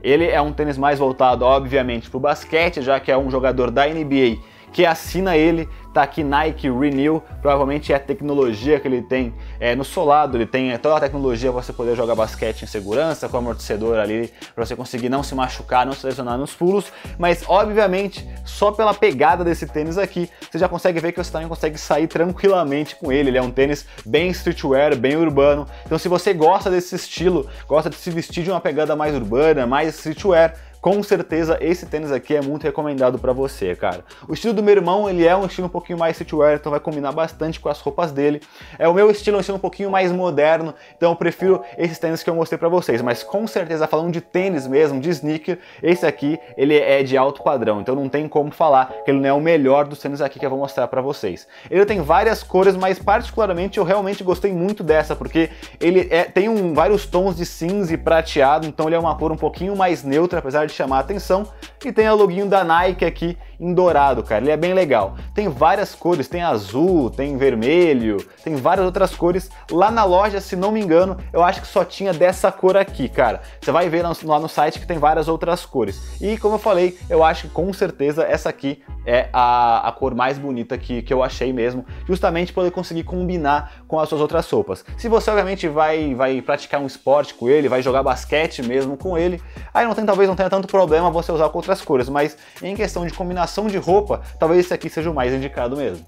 Ele 0.02 0.26
é 0.26 0.40
um 0.40 0.52
tênis 0.52 0.78
mais 0.78 1.00
voltado, 1.00 1.44
obviamente, 1.44 2.08
para 2.08 2.16
o 2.16 2.20
basquete, 2.20 2.80
já 2.80 3.00
que 3.00 3.10
é 3.10 3.18
um 3.18 3.28
jogador 3.30 3.70
da 3.72 3.86
NBA 3.86 4.38
que 4.72 4.84
assina 4.84 5.36
ele, 5.36 5.68
tá 5.94 6.02
aqui 6.02 6.22
Nike 6.22 6.68
Renew, 6.68 7.22
provavelmente 7.40 7.90
é 7.90 7.96
a 7.96 7.98
tecnologia 7.98 8.78
que 8.78 8.86
ele 8.86 9.00
tem 9.00 9.34
é, 9.58 9.74
no 9.74 9.82
solado, 9.82 10.36
ele 10.36 10.44
tem 10.44 10.76
toda 10.78 10.96
a 10.96 11.00
tecnologia 11.00 11.50
para 11.50 11.62
você 11.62 11.72
poder 11.72 11.96
jogar 11.96 12.14
basquete 12.14 12.62
em 12.62 12.66
segurança, 12.66 13.28
com 13.28 13.38
amortecedor 13.38 13.98
ali, 13.98 14.30
para 14.54 14.66
você 14.66 14.76
conseguir 14.76 15.08
não 15.08 15.22
se 15.22 15.34
machucar, 15.34 15.86
não 15.86 15.94
se 15.94 16.06
lesionar 16.06 16.36
nos 16.36 16.52
pulos, 16.52 16.92
mas 17.18 17.44
obviamente 17.48 18.28
só 18.44 18.70
pela 18.70 18.92
pegada 18.92 19.42
desse 19.42 19.66
tênis 19.66 19.96
aqui, 19.96 20.28
você 20.50 20.58
já 20.58 20.68
consegue 20.68 21.00
ver 21.00 21.12
que 21.12 21.24
você 21.24 21.32
também 21.32 21.48
consegue 21.48 21.78
sair 21.78 22.06
tranquilamente 22.06 22.96
com 22.96 23.10
ele, 23.10 23.30
ele 23.30 23.38
é 23.38 23.42
um 23.42 23.50
tênis 23.50 23.86
bem 24.04 24.28
streetwear, 24.28 24.94
bem 24.94 25.16
urbano, 25.16 25.66
então 25.86 25.98
se 25.98 26.08
você 26.08 26.34
gosta 26.34 26.70
desse 26.70 26.94
estilo, 26.94 27.48
gosta 27.66 27.88
de 27.88 27.96
se 27.96 28.10
vestir 28.10 28.44
de 28.44 28.50
uma 28.50 28.60
pegada 28.60 28.94
mais 28.94 29.14
urbana, 29.14 29.66
mais 29.66 29.94
streetwear, 29.94 30.54
com 30.86 31.02
certeza 31.02 31.58
esse 31.60 31.84
tênis 31.84 32.12
aqui 32.12 32.36
é 32.36 32.40
muito 32.40 32.62
recomendado 32.62 33.18
para 33.18 33.32
você, 33.32 33.74
cara. 33.74 34.04
O 34.28 34.34
estilo 34.34 34.54
do 34.54 34.62
meu 34.62 34.72
irmão, 34.72 35.10
ele 35.10 35.26
é 35.26 35.36
um 35.36 35.44
estilo 35.44 35.66
um 35.66 35.68
pouquinho 35.68 35.98
mais 35.98 36.12
streetwear, 36.12 36.54
então 36.54 36.70
vai 36.70 36.78
combinar 36.78 37.10
bastante 37.10 37.58
com 37.58 37.68
as 37.68 37.80
roupas 37.80 38.12
dele. 38.12 38.40
É 38.78 38.86
o 38.86 38.94
meu 38.94 39.10
estilo, 39.10 39.36
é 39.36 39.38
um 39.38 39.40
estilo 39.40 39.58
um 39.58 39.60
pouquinho 39.60 39.90
mais 39.90 40.12
moderno, 40.12 40.72
então 40.96 41.10
eu 41.10 41.16
prefiro 41.16 41.60
esses 41.76 41.98
tênis 41.98 42.22
que 42.22 42.30
eu 42.30 42.36
mostrei 42.36 42.56
para 42.56 42.68
vocês, 42.68 43.02
mas 43.02 43.24
com 43.24 43.48
certeza 43.48 43.88
falando 43.88 44.12
de 44.12 44.20
tênis 44.20 44.68
mesmo, 44.68 45.00
de 45.00 45.10
sneaker, 45.10 45.58
esse 45.82 46.06
aqui, 46.06 46.38
ele 46.56 46.78
é 46.78 47.02
de 47.02 47.16
alto 47.16 47.42
padrão, 47.42 47.80
então 47.80 47.96
não 47.96 48.08
tem 48.08 48.28
como 48.28 48.52
falar 48.52 48.92
que 49.04 49.10
ele 49.10 49.18
não 49.18 49.28
é 49.28 49.32
o 49.32 49.40
melhor 49.40 49.86
dos 49.86 49.98
tênis 49.98 50.20
aqui 50.20 50.38
que 50.38 50.46
eu 50.46 50.50
vou 50.50 50.60
mostrar 50.60 50.86
para 50.86 51.00
vocês. 51.00 51.48
Ele 51.68 51.84
tem 51.84 52.00
várias 52.00 52.44
cores, 52.44 52.76
mas 52.76 52.96
particularmente 52.96 53.78
eu 53.78 53.82
realmente 53.82 54.22
gostei 54.22 54.52
muito 54.52 54.84
dessa, 54.84 55.16
porque 55.16 55.50
ele 55.80 56.06
é, 56.12 56.22
tem 56.22 56.48
um, 56.48 56.74
vários 56.74 57.06
tons 57.06 57.36
de 57.36 57.44
cinza 57.44 57.92
e 57.92 57.96
prateado, 57.96 58.68
então 58.68 58.86
ele 58.86 58.94
é 58.94 58.98
uma 59.00 59.16
cor 59.16 59.32
um 59.32 59.36
pouquinho 59.36 59.74
mais 59.74 60.04
neutra, 60.04 60.38
apesar 60.38 60.64
de 60.64 60.75
chamar 60.76 60.98
a 60.98 61.00
atenção, 61.00 61.48
e 61.84 61.92
tem 61.92 62.06
a 62.06 62.12
loginho 62.12 62.48
da 62.48 62.62
Nike 62.62 63.04
aqui 63.04 63.38
em 63.58 63.72
dourado, 63.72 64.22
cara. 64.22 64.42
Ele 64.42 64.50
é 64.50 64.56
bem 64.56 64.74
legal. 64.74 65.16
Tem 65.34 65.48
várias 65.48 65.94
cores, 65.94 66.28
tem 66.28 66.42
azul, 66.42 67.10
tem 67.10 67.36
vermelho, 67.36 68.18
tem 68.44 68.56
várias 68.56 68.84
outras 68.86 69.14
cores. 69.14 69.50
Lá 69.70 69.90
na 69.90 70.04
loja, 70.04 70.40
se 70.40 70.56
não 70.56 70.70
me 70.70 70.80
engano, 70.80 71.16
eu 71.32 71.42
acho 71.42 71.60
que 71.60 71.66
só 71.66 71.84
tinha 71.84 72.12
dessa 72.12 72.50
cor 72.52 72.76
aqui, 72.76 73.08
cara. 73.08 73.40
Você 73.60 73.70
vai 73.70 73.88
ver 73.88 74.02
lá 74.02 74.38
no 74.38 74.48
site 74.48 74.78
que 74.78 74.86
tem 74.86 74.98
várias 74.98 75.28
outras 75.28 75.64
cores. 75.64 76.20
E 76.20 76.36
como 76.38 76.54
eu 76.54 76.58
falei, 76.58 76.98
eu 77.08 77.24
acho 77.24 77.42
que 77.42 77.48
com 77.48 77.72
certeza 77.72 78.22
essa 78.24 78.48
aqui 78.48 78.82
é 79.06 79.28
a, 79.32 79.88
a 79.88 79.92
cor 79.92 80.14
mais 80.14 80.36
bonita 80.36 80.76
que, 80.76 81.00
que 81.00 81.14
eu 81.14 81.22
achei 81.22 81.52
mesmo, 81.52 81.86
justamente 82.06 82.52
para 82.52 82.62
poder 82.62 82.74
conseguir 82.74 83.04
combinar 83.04 83.84
com 83.86 84.00
as 84.00 84.08
suas 84.08 84.20
outras 84.20 84.50
roupas. 84.50 84.84
Se 84.98 85.08
você 85.08 85.30
obviamente 85.30 85.68
vai, 85.68 86.14
vai 86.14 86.42
praticar 86.42 86.80
um 86.80 86.86
esporte 86.86 87.34
com 87.34 87.48
ele, 87.48 87.68
vai 87.68 87.82
jogar 87.82 88.02
basquete 88.02 88.62
mesmo 88.62 88.96
com 88.96 89.16
ele, 89.16 89.40
aí 89.72 89.86
não 89.86 89.94
tem, 89.94 90.04
talvez 90.04 90.28
não 90.28 90.34
tenha 90.34 90.50
tanto 90.50 90.66
problema 90.66 91.10
você 91.10 91.30
usar 91.30 91.48
com 91.50 91.58
outras 91.58 91.80
cores, 91.80 92.08
mas 92.08 92.36
em 92.60 92.74
questão 92.74 93.06
de 93.06 93.12
combinação 93.12 93.45
de 93.68 93.78
roupa, 93.78 94.22
talvez 94.38 94.64
esse 94.64 94.74
aqui 94.74 94.88
seja 94.90 95.10
o 95.10 95.14
mais 95.14 95.32
indicado 95.32 95.76
mesmo. 95.76 96.04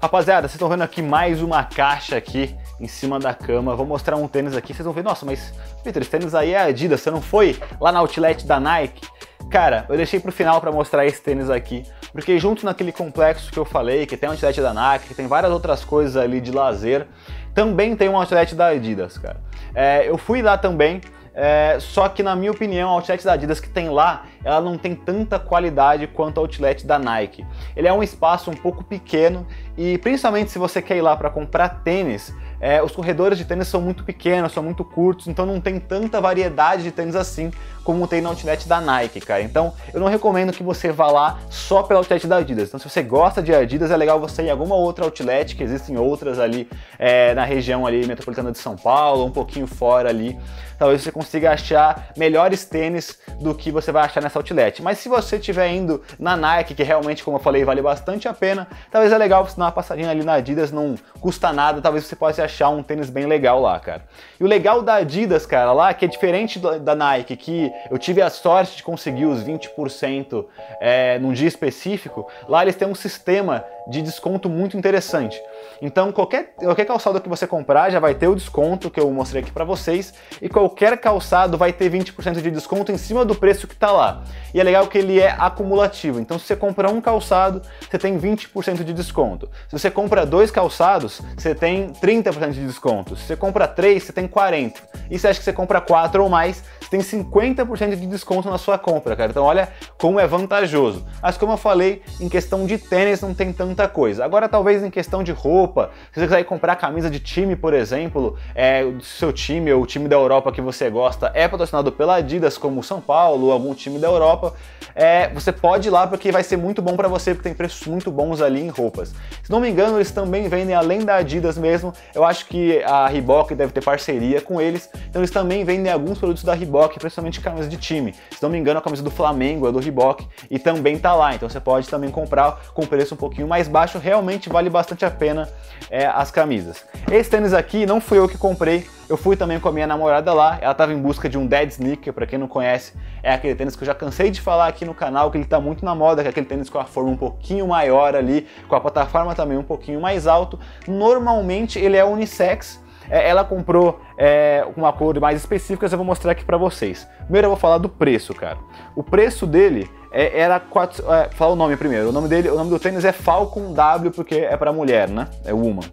Rapaziada, 0.00 0.46
vocês 0.46 0.54
estão 0.54 0.68
vendo 0.68 0.82
aqui 0.82 1.00
mais 1.00 1.40
uma 1.40 1.64
caixa 1.64 2.16
aqui 2.16 2.54
em 2.78 2.86
cima 2.86 3.18
da 3.18 3.32
cama. 3.32 3.74
Vou 3.74 3.86
mostrar 3.86 4.16
um 4.16 4.28
tênis 4.28 4.54
aqui, 4.54 4.74
vocês 4.74 4.84
vão 4.84 4.92
ver, 4.92 5.02
nossa, 5.02 5.24
mas 5.24 5.54
Peter, 5.82 6.02
esse 6.02 6.10
tênis 6.10 6.34
aí 6.34 6.52
é 6.52 6.60
Adidas, 6.60 7.00
você 7.00 7.10
não 7.10 7.22
foi 7.22 7.58
lá 7.80 7.90
na 7.90 8.00
outlet 8.00 8.46
da 8.46 8.60
Nike? 8.60 9.06
Cara, 9.50 9.86
eu 9.88 9.96
deixei 9.96 10.20
pro 10.20 10.30
final 10.30 10.60
para 10.60 10.70
mostrar 10.70 11.06
esse 11.06 11.22
tênis 11.22 11.48
aqui, 11.48 11.84
porque 12.12 12.38
junto 12.38 12.64
naquele 12.64 12.92
complexo 12.92 13.50
que 13.50 13.58
eu 13.58 13.64
falei, 13.64 14.04
que 14.04 14.16
tem 14.16 14.28
uma 14.28 14.34
outlet 14.34 14.60
da 14.60 14.74
Nike, 14.74 15.08
que 15.08 15.14
tem 15.14 15.26
várias 15.26 15.52
outras 15.52 15.84
coisas 15.84 16.16
ali 16.16 16.40
de 16.40 16.52
lazer, 16.52 17.06
também 17.54 17.96
tem 17.96 18.08
uma 18.08 18.18
outlet 18.18 18.54
da 18.54 18.66
Adidas, 18.68 19.16
cara. 19.16 19.40
É, 19.74 20.08
eu 20.08 20.18
fui 20.18 20.42
lá 20.42 20.58
também, 20.58 21.00
é, 21.32 21.78
só 21.80 22.08
que 22.08 22.22
na 22.22 22.34
minha 22.36 22.50
opinião, 22.50 22.90
a 22.90 22.92
outlet 22.92 23.24
da 23.24 23.32
Adidas 23.32 23.60
que 23.60 23.68
tem 23.68 23.88
lá, 23.88 24.24
ela 24.46 24.60
não 24.60 24.78
tem 24.78 24.94
tanta 24.94 25.40
qualidade 25.40 26.06
quanto 26.06 26.38
a 26.38 26.40
outlet 26.40 26.86
da 26.86 26.98
Nike. 26.98 27.44
Ele 27.74 27.88
é 27.88 27.92
um 27.92 28.02
espaço 28.02 28.48
um 28.48 28.54
pouco 28.54 28.84
pequeno 28.84 29.44
e 29.76 29.98
principalmente 29.98 30.52
se 30.52 30.58
você 30.58 30.80
quer 30.80 30.96
ir 30.96 31.02
lá 31.02 31.16
para 31.16 31.28
comprar 31.28 31.82
tênis, 31.82 32.32
é, 32.60 32.82
os 32.82 32.92
corredores 32.92 33.36
de 33.36 33.44
tênis 33.44 33.68
são 33.68 33.80
muito 33.80 34.04
pequenos, 34.04 34.52
são 34.52 34.62
muito 34.62 34.84
curtos, 34.84 35.26
então 35.26 35.44
não 35.44 35.60
tem 35.60 35.78
tanta 35.78 36.20
variedade 36.20 36.84
de 36.84 36.90
tênis 36.90 37.16
assim 37.16 37.50
como 37.84 38.06
tem 38.08 38.20
na 38.20 38.30
outlet 38.30 38.66
da 38.66 38.80
Nike, 38.80 39.20
cara. 39.20 39.42
Então 39.42 39.72
eu 39.92 40.00
não 40.00 40.08
recomendo 40.08 40.52
que 40.52 40.62
você 40.62 40.90
vá 40.90 41.08
lá 41.08 41.38
só 41.48 41.82
pela 41.82 42.00
outlet 42.00 42.26
da 42.26 42.38
Adidas. 42.38 42.68
Então 42.68 42.80
se 42.80 42.88
você 42.88 43.02
gosta 43.02 43.42
de 43.42 43.54
Adidas, 43.54 43.90
é 43.90 43.96
legal 43.96 44.18
você 44.18 44.42
ir 44.42 44.46
em 44.46 44.50
alguma 44.50 44.74
outra 44.74 45.04
outlet, 45.04 45.54
que 45.54 45.62
existem 45.62 45.96
outras 45.96 46.38
ali 46.38 46.68
é, 46.98 47.34
na 47.34 47.44
região 47.44 47.86
ali 47.86 48.06
metropolitana 48.06 48.50
de 48.50 48.58
São 48.58 48.76
Paulo, 48.76 49.24
um 49.24 49.30
pouquinho 49.30 49.66
fora 49.66 50.08
ali. 50.08 50.36
Talvez 50.78 51.02
você 51.02 51.12
consiga 51.12 51.52
achar 51.52 52.08
melhores 52.16 52.64
tênis 52.64 53.18
do 53.40 53.54
que 53.54 53.70
você 53.70 53.92
vai 53.92 54.04
achar 54.04 54.22
nessa 54.22 54.35
outlet. 54.38 54.82
Mas 54.82 54.98
se 54.98 55.08
você 55.08 55.36
estiver 55.36 55.68
indo 55.68 56.02
na 56.18 56.36
Nike, 56.36 56.74
que 56.74 56.82
realmente, 56.82 57.22
como 57.22 57.36
eu 57.36 57.40
falei, 57.40 57.64
vale 57.64 57.82
bastante 57.82 58.28
a 58.28 58.34
pena, 58.34 58.66
talvez 58.90 59.12
é 59.12 59.18
legal 59.18 59.44
você 59.44 59.56
dar 59.56 59.66
uma 59.66 59.72
passadinha 59.72 60.10
ali 60.10 60.24
na 60.24 60.34
Adidas, 60.34 60.70
não 60.70 60.94
custa 61.20 61.52
nada, 61.52 61.80
talvez 61.80 62.04
você 62.04 62.16
possa 62.16 62.44
achar 62.44 62.68
um 62.68 62.82
tênis 62.82 63.10
bem 63.10 63.26
legal 63.26 63.60
lá, 63.60 63.78
cara. 63.80 64.02
E 64.38 64.44
o 64.44 64.46
legal 64.46 64.82
da 64.82 64.96
Adidas, 64.96 65.46
cara, 65.46 65.72
lá, 65.72 65.92
que 65.94 66.04
é 66.04 66.08
diferente 66.08 66.58
da 66.58 66.94
Nike, 66.94 67.36
que 67.36 67.72
eu 67.90 67.98
tive 67.98 68.22
a 68.22 68.30
sorte 68.30 68.76
de 68.76 68.82
conseguir 68.82 69.26
os 69.26 69.42
20% 69.42 70.44
é, 70.80 71.18
num 71.18 71.32
dia 71.32 71.48
específico, 71.48 72.28
lá 72.48 72.62
eles 72.62 72.76
têm 72.76 72.88
um 72.88 72.94
sistema 72.94 73.64
de 73.88 74.02
desconto 74.02 74.48
muito 74.48 74.76
interessante. 74.76 75.40
Então, 75.80 76.10
qualquer, 76.12 76.54
qualquer 76.56 76.84
calçado 76.84 77.20
que 77.20 77.28
você 77.28 77.46
comprar 77.46 77.90
já 77.90 78.00
vai 78.00 78.14
ter 78.14 78.28
o 78.28 78.34
desconto 78.34 78.90
que 78.90 78.98
eu 78.98 79.10
mostrei 79.10 79.42
aqui 79.42 79.50
para 79.50 79.64
vocês, 79.64 80.14
e 80.40 80.48
qualquer 80.48 80.98
calçado 80.98 81.56
vai 81.56 81.72
ter 81.72 81.90
20% 81.90 82.40
de 82.40 82.50
desconto 82.50 82.90
em 82.90 82.98
cima 82.98 83.24
do 83.24 83.34
preço 83.34 83.66
que 83.66 83.74
está 83.74 83.92
lá. 83.92 84.24
E 84.54 84.60
é 84.60 84.64
legal 84.64 84.86
que 84.86 84.98
ele 84.98 85.20
é 85.20 85.34
acumulativo, 85.38 86.18
então 86.18 86.38
se 86.38 86.46
você 86.46 86.56
compra 86.56 86.90
um 86.90 87.00
calçado, 87.00 87.62
você 87.88 87.98
tem 87.98 88.18
20% 88.18 88.82
de 88.82 88.92
desconto. 88.92 89.48
Se 89.68 89.78
você 89.78 89.90
compra 89.90 90.26
dois 90.26 90.50
calçados, 90.50 91.20
você 91.36 91.54
tem 91.54 91.92
30% 91.92 92.50
de 92.50 92.66
desconto. 92.66 93.16
Se 93.16 93.24
você 93.24 93.36
compra 93.36 93.68
três, 93.68 94.04
você 94.04 94.12
tem 94.12 94.26
40%. 94.26 94.74
E 95.10 95.18
se 95.18 95.28
acha 95.28 95.38
que 95.38 95.44
você 95.44 95.52
compra 95.52 95.80
quatro 95.80 96.22
ou 96.22 96.28
mais, 96.28 96.64
você 96.80 96.90
tem 96.90 97.00
50% 97.00 97.96
de 97.96 98.06
desconto 98.06 98.48
na 98.48 98.58
sua 98.58 98.78
compra, 98.78 99.14
cara. 99.14 99.30
Então 99.30 99.44
olha 99.44 99.68
como 99.98 100.18
é 100.18 100.26
vantajoso. 100.26 101.06
Mas 101.22 101.36
como 101.36 101.52
eu 101.52 101.56
falei, 101.56 102.02
em 102.20 102.28
questão 102.28 102.66
de 102.66 102.78
tênis 102.78 103.20
não 103.20 103.34
tem 103.34 103.52
tanta 103.76 103.86
coisa. 103.86 104.24
Agora 104.24 104.48
talvez 104.48 104.82
em 104.82 104.90
questão 104.90 105.22
de 105.22 105.30
roupa, 105.30 105.90
se 106.10 106.18
você 106.18 106.26
quiser 106.26 106.44
comprar 106.44 106.74
camisa 106.76 107.10
de 107.10 107.20
time, 107.20 107.54
por 107.54 107.74
exemplo, 107.74 108.36
é, 108.54 108.82
o 108.82 109.02
seu 109.02 109.32
time 109.32 109.70
ou 109.70 109.82
o 109.82 109.86
time 109.86 110.08
da 110.08 110.16
Europa 110.16 110.50
que 110.50 110.62
você 110.62 110.88
gosta 110.88 111.30
é 111.34 111.46
patrocinado 111.46 111.92
pela 111.92 112.16
Adidas, 112.16 112.56
como 112.56 112.82
São 112.82 113.00
Paulo 113.00 113.46
ou 113.46 113.52
algum 113.52 113.74
time 113.74 113.98
da 113.98 114.08
Europa, 114.08 114.54
é, 114.94 115.28
você 115.28 115.52
pode 115.52 115.88
ir 115.88 115.90
lá 115.90 116.06
porque 116.06 116.32
vai 116.32 116.42
ser 116.42 116.56
muito 116.56 116.80
bom 116.80 116.96
para 116.96 117.06
você, 117.06 117.34
porque 117.34 117.50
tem 117.50 117.54
preços 117.54 117.86
muito 117.86 118.10
bons 118.10 118.40
ali 118.40 118.62
em 118.62 118.68
roupas. 118.68 119.14
Se 119.42 119.50
não 119.50 119.60
me 119.60 119.68
engano, 119.68 119.98
eles 119.98 120.10
também 120.10 120.48
vendem 120.48 120.74
além 120.74 121.04
da 121.04 121.16
Adidas 121.16 121.58
mesmo, 121.58 121.92
eu 122.14 122.24
acho 122.24 122.46
que 122.46 122.82
a 122.82 123.06
Reebok 123.06 123.54
deve 123.54 123.72
ter 123.72 123.84
parceria 123.84 124.40
com 124.40 124.58
eles, 124.58 124.88
então 125.10 125.20
eles 125.20 125.30
também 125.30 125.64
vendem 125.64 125.92
alguns 125.92 126.18
produtos 126.18 126.42
da 126.42 126.54
Reebok, 126.54 126.98
principalmente 126.98 127.40
camisas 127.40 127.68
de 127.68 127.76
time. 127.76 128.14
Se 128.30 128.42
não 128.42 128.48
me 128.48 128.56
engano, 128.56 128.78
a 128.78 128.82
camisa 128.82 129.02
do 129.02 129.10
Flamengo 129.10 129.68
é 129.68 129.72
do 129.72 129.78
Reebok 129.78 130.26
e 130.50 130.58
também 130.58 130.98
tá 130.98 131.14
lá, 131.14 131.34
então 131.34 131.46
você 131.46 131.60
pode 131.60 131.88
também 131.88 132.10
comprar 132.10 132.58
com 132.72 132.86
preço 132.86 133.14
um 133.14 133.18
pouquinho 133.18 133.46
mais 133.46 133.65
baixo, 133.68 133.98
realmente 133.98 134.48
vale 134.48 134.70
bastante 134.70 135.04
a 135.04 135.10
pena 135.10 135.48
é, 135.90 136.06
as 136.06 136.30
camisas. 136.30 136.84
Esse 137.10 137.30
tênis 137.30 137.52
aqui 137.52 137.86
não 137.86 138.00
fui 138.00 138.18
eu 138.18 138.28
que 138.28 138.38
comprei, 138.38 138.86
eu 139.08 139.16
fui 139.16 139.36
também 139.36 139.60
com 139.60 139.68
a 139.68 139.72
minha 139.72 139.86
namorada 139.86 140.32
lá, 140.32 140.58
ela 140.60 140.72
estava 140.72 140.92
em 140.92 140.98
busca 140.98 141.28
de 141.28 141.38
um 141.38 141.46
dead 141.46 141.70
sneaker, 141.70 142.12
para 142.12 142.26
quem 142.26 142.38
não 142.38 142.48
conhece, 142.48 142.92
é 143.22 143.32
aquele 143.32 143.54
tênis 143.54 143.76
que 143.76 143.82
eu 143.82 143.86
já 143.86 143.94
cansei 143.94 144.30
de 144.30 144.40
falar 144.40 144.66
aqui 144.66 144.84
no 144.84 144.94
canal, 144.94 145.30
que 145.30 145.36
ele 145.36 145.44
está 145.44 145.60
muito 145.60 145.84
na 145.84 145.94
moda, 145.94 146.22
que 146.22 146.28
é 146.28 146.30
aquele 146.30 146.46
tênis 146.46 146.68
com 146.68 146.78
a 146.78 146.84
forma 146.84 147.10
um 147.10 147.16
pouquinho 147.16 147.66
maior 147.68 148.14
ali, 148.14 148.46
com 148.68 148.74
a 148.74 148.80
plataforma 148.80 149.34
também 149.34 149.56
um 149.56 149.62
pouquinho 149.62 150.00
mais 150.00 150.26
alto. 150.26 150.58
Normalmente 150.88 151.78
ele 151.78 151.96
é 151.96 152.04
unissex, 152.04 152.82
é, 153.08 153.28
ela 153.28 153.44
comprou 153.44 154.00
é, 154.18 154.66
uma 154.76 154.92
cor 154.92 155.18
mais 155.20 155.38
específica, 155.40 155.86
eu 155.86 155.96
vou 155.96 156.04
mostrar 156.04 156.32
aqui 156.32 156.44
para 156.44 156.56
vocês. 156.56 157.06
Primeiro 157.22 157.46
eu 157.46 157.50
vou 157.50 157.58
falar 157.58 157.78
do 157.78 157.88
preço, 157.88 158.34
cara. 158.34 158.58
O 158.94 159.02
preço 159.02 159.46
dele 159.46 159.88
é, 160.10 160.38
era 160.38 160.60
quatro, 160.60 161.04
é, 161.12 161.28
fala 161.30 161.52
o 161.52 161.56
nome 161.56 161.76
primeiro. 161.76 162.08
O 162.08 162.12
nome 162.12 162.28
dele, 162.28 162.50
o 162.50 162.56
nome 162.56 162.70
do 162.70 162.78
tênis 162.78 163.04
é 163.04 163.12
Falcon 163.12 163.72
W 163.72 164.10
porque 164.10 164.36
é 164.36 164.56
para 164.56 164.72
mulher, 164.72 165.08
né? 165.08 165.28
É 165.44 165.52
woman. 165.52 165.84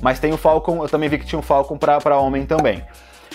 Mas 0.00 0.18
tem 0.18 0.32
o 0.32 0.36
Falcon, 0.36 0.82
eu 0.82 0.88
também 0.88 1.08
vi 1.08 1.18
que 1.18 1.26
tinha 1.26 1.38
um 1.38 1.42
Falcon 1.42 1.78
para 1.78 2.18
homem 2.18 2.44
também. 2.44 2.82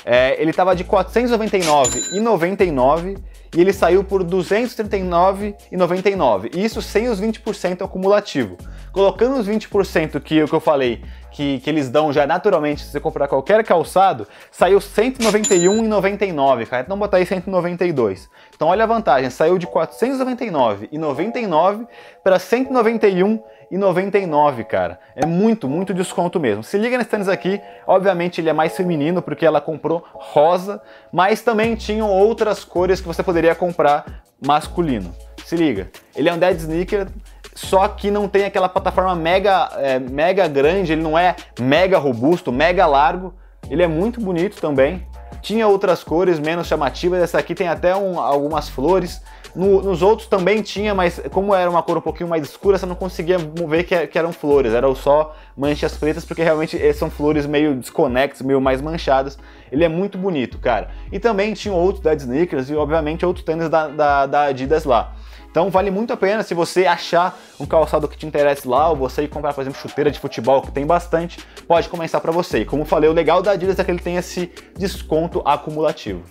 É, 0.05 0.39
ele 0.41 0.51
estava 0.51 0.75
de 0.75 0.83
499,99 0.83 3.17
e 3.55 3.61
ele 3.61 3.73
saiu 3.73 4.03
por 4.03 4.23
239,99. 4.23 6.55
Isso 6.55 6.81
sem 6.81 7.09
os 7.09 7.21
20% 7.21 7.83
acumulativo. 7.83 8.57
Colocando 8.91 9.37
os 9.37 9.47
20% 9.47 10.19
que, 10.19 10.45
que 10.45 10.53
eu 10.53 10.59
falei 10.59 11.01
que, 11.31 11.59
que 11.59 11.69
eles 11.69 11.89
dão 11.89 12.13
já 12.13 12.27
naturalmente 12.27 12.83
se 12.83 12.91
você 12.91 12.99
comprar 12.99 13.27
qualquer 13.27 13.63
calçado, 13.63 14.27
saiu 14.51 14.77
191,99, 14.79 16.67
cara. 16.67 16.83
Então 16.83 16.99
botar 16.99 17.17
aí 17.17 17.25
192. 17.25 18.29
Então 18.53 18.67
olha 18.67 18.83
a 18.83 18.87
vantagem, 18.87 19.29
saiu 19.29 19.57
de 19.57 19.65
499,99 19.67 21.87
para 22.23 22.37
191,99, 22.37 24.63
cara. 24.65 24.99
É 25.15 25.25
muito, 25.25 25.67
muito 25.67 25.93
desconto 25.93 26.39
mesmo. 26.39 26.63
Se 26.63 26.77
liga 26.77 26.97
nesse 26.97 27.09
tênis 27.09 27.29
aqui, 27.29 27.61
obviamente 27.87 28.41
ele 28.41 28.49
é 28.49 28.53
mais 28.53 28.75
feminino 28.75 29.21
porque 29.21 29.45
ela 29.45 29.61
comprou 29.61 30.03
rosa, 30.13 30.81
mas 31.11 31.41
também 31.41 31.75
tinham 31.75 32.09
outras 32.09 32.63
cores 32.63 33.01
que 33.01 33.07
você 33.07 33.23
poderia 33.23 33.55
comprar 33.55 34.23
masculino. 34.45 35.15
Se 35.45 35.55
liga, 35.55 35.89
ele 36.15 36.29
é 36.29 36.33
um 36.33 36.37
dead 36.37 36.57
sneaker, 36.57 37.07
só 37.53 37.87
que 37.87 38.09
não 38.09 38.27
tem 38.27 38.45
aquela 38.45 38.69
plataforma 38.69 39.15
mega, 39.15 39.69
é, 39.77 39.99
mega 39.99 40.47
grande, 40.47 40.93
ele 40.93 41.01
não 41.01 41.17
é 41.17 41.35
mega 41.59 41.97
robusto, 41.97 42.51
mega 42.51 42.85
largo, 42.85 43.33
ele 43.69 43.83
é 43.83 43.87
muito 43.87 44.19
bonito 44.21 44.59
também. 44.59 45.05
Tinha 45.41 45.67
outras 45.67 46.03
cores 46.03 46.39
menos 46.39 46.67
chamativas, 46.67 47.21
essa 47.21 47.39
aqui 47.39 47.55
tem 47.55 47.67
até 47.67 47.95
um, 47.95 48.19
algumas 48.19 48.69
flores. 48.69 49.21
No, 49.55 49.81
nos 49.81 50.01
outros 50.01 50.29
também 50.29 50.61
tinha, 50.61 50.93
mas 50.95 51.21
como 51.31 51.53
era 51.53 51.69
uma 51.69 51.83
cor 51.83 51.97
um 51.97 52.01
pouquinho 52.01 52.29
mais 52.29 52.43
escura, 52.43 52.77
você 52.77 52.85
não 52.85 52.95
conseguia 52.95 53.37
ver 53.37 53.83
que, 53.83 54.07
que 54.07 54.17
eram 54.17 54.31
flores, 54.31 54.73
eram 54.73 54.95
só 54.95 55.35
manchas 55.57 55.97
pretas, 55.97 56.23
porque 56.23 56.41
realmente 56.41 56.93
são 56.93 57.09
flores 57.09 57.45
meio 57.45 57.75
desconexas, 57.75 58.41
meio 58.43 58.61
mais 58.61 58.81
manchadas. 58.81 59.37
Ele 59.69 59.83
é 59.83 59.89
muito 59.89 60.17
bonito, 60.17 60.57
cara. 60.57 60.89
E 61.11 61.19
também 61.19 61.53
tinha 61.53 61.73
outros 61.73 62.01
da 62.01 62.13
Sneakers 62.13 62.69
e, 62.69 62.75
obviamente, 62.75 63.25
outros 63.25 63.43
tênis 63.43 63.67
da, 63.67 63.87
da, 63.87 64.25
da 64.25 64.43
Adidas 64.43 64.85
lá. 64.85 65.13
Então 65.51 65.69
vale 65.69 65.91
muito 65.91 66.13
a 66.13 66.17
pena 66.17 66.41
se 66.43 66.53
você 66.53 66.85
achar 66.85 67.37
um 67.59 67.65
calçado 67.65 68.07
que 68.07 68.17
te 68.17 68.25
interesse 68.25 68.65
lá, 68.65 68.89
ou 68.89 68.95
você 68.95 69.23
ir 69.23 69.27
comprar, 69.27 69.53
por 69.53 69.61
exemplo, 69.61 69.79
chuteira 69.79 70.09
de 70.09 70.17
futebol, 70.17 70.61
que 70.61 70.71
tem 70.71 70.85
bastante, 70.85 71.39
pode 71.67 71.89
começar 71.89 72.21
para 72.21 72.31
você. 72.31 72.59
E 72.59 72.65
como 72.65 72.85
falei, 72.85 73.09
o 73.09 73.13
legal 73.13 73.41
da 73.41 73.51
Adidas 73.51 73.77
é 73.77 73.83
que 73.83 73.91
ele 73.91 73.99
tem 73.99 74.15
esse 74.15 74.49
desconto 74.77 75.41
acumulativo. 75.45 76.23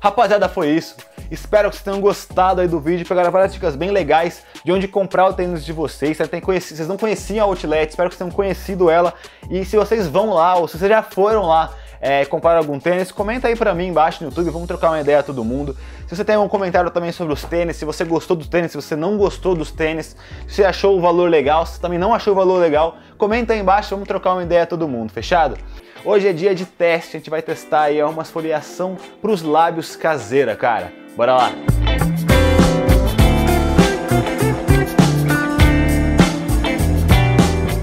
Rapaziada, 0.00 0.48
foi 0.48 0.70
isso. 0.70 0.96
Espero 1.30 1.68
que 1.68 1.76
vocês 1.76 1.84
tenham 1.84 2.00
gostado 2.00 2.60
aí 2.60 2.68
do 2.68 2.80
vídeo, 2.80 3.06
pegaram 3.06 3.30
várias 3.30 3.52
dicas 3.52 3.76
bem 3.76 3.90
legais 3.90 4.42
de 4.64 4.72
onde 4.72 4.88
comprar 4.88 5.26
o 5.26 5.34
tênis 5.34 5.64
de 5.64 5.72
vocês. 5.72 6.18
Vocês 6.18 6.88
não 6.88 6.96
conheciam 6.96 7.44
a 7.44 7.48
Outlet, 7.48 7.90
espero 7.90 8.08
que 8.08 8.16
vocês 8.16 8.26
tenham 8.26 8.34
conhecido 8.34 8.90
ela. 8.90 9.14
E 9.50 9.64
se 9.64 9.76
vocês 9.76 10.08
vão 10.08 10.32
lá, 10.32 10.56
ou 10.56 10.66
se 10.66 10.78
vocês 10.78 10.90
já 10.90 11.02
foram 11.02 11.42
lá, 11.42 11.72
é, 12.00 12.26
algum 12.56 12.78
tênis, 12.78 13.10
comenta 13.10 13.48
aí 13.48 13.56
pra 13.56 13.74
mim 13.74 13.88
embaixo 13.88 14.22
no 14.22 14.30
YouTube, 14.30 14.50
vamos 14.50 14.68
trocar 14.68 14.90
uma 14.90 15.00
ideia 15.00 15.22
todo 15.22 15.44
mundo. 15.44 15.76
Se 16.06 16.16
você 16.16 16.24
tem 16.24 16.36
algum 16.36 16.48
comentário 16.48 16.90
também 16.90 17.12
sobre 17.12 17.32
os 17.32 17.44
tênis, 17.44 17.76
se 17.76 17.84
você 17.84 18.04
gostou 18.04 18.36
dos 18.36 18.48
tênis, 18.48 18.70
se 18.70 18.76
você 18.76 18.96
não 18.96 19.16
gostou 19.16 19.54
dos 19.54 19.70
tênis, 19.70 20.16
se 20.46 20.56
você 20.56 20.64
achou 20.64 20.96
o 20.96 21.00
valor 21.00 21.28
legal, 21.28 21.66
se 21.66 21.80
também 21.80 21.98
não 21.98 22.14
achou 22.14 22.32
o 22.32 22.36
valor 22.36 22.58
legal, 22.60 22.96
comenta 23.16 23.52
aí 23.52 23.60
embaixo, 23.60 23.90
vamos 23.90 24.06
trocar 24.06 24.32
uma 24.32 24.42
ideia 24.42 24.66
todo 24.66 24.88
mundo, 24.88 25.12
fechado? 25.12 25.56
Hoje 26.04 26.28
é 26.28 26.32
dia 26.32 26.54
de 26.54 26.64
teste, 26.64 27.16
a 27.16 27.20
gente 27.20 27.30
vai 27.30 27.42
testar 27.42 27.82
aí 27.82 28.02
uma 28.02 28.22
esfoliação 28.22 28.96
pros 29.20 29.42
lábios 29.42 29.96
caseira, 29.96 30.54
cara. 30.54 30.92
Bora 31.16 31.34
lá! 31.34 32.27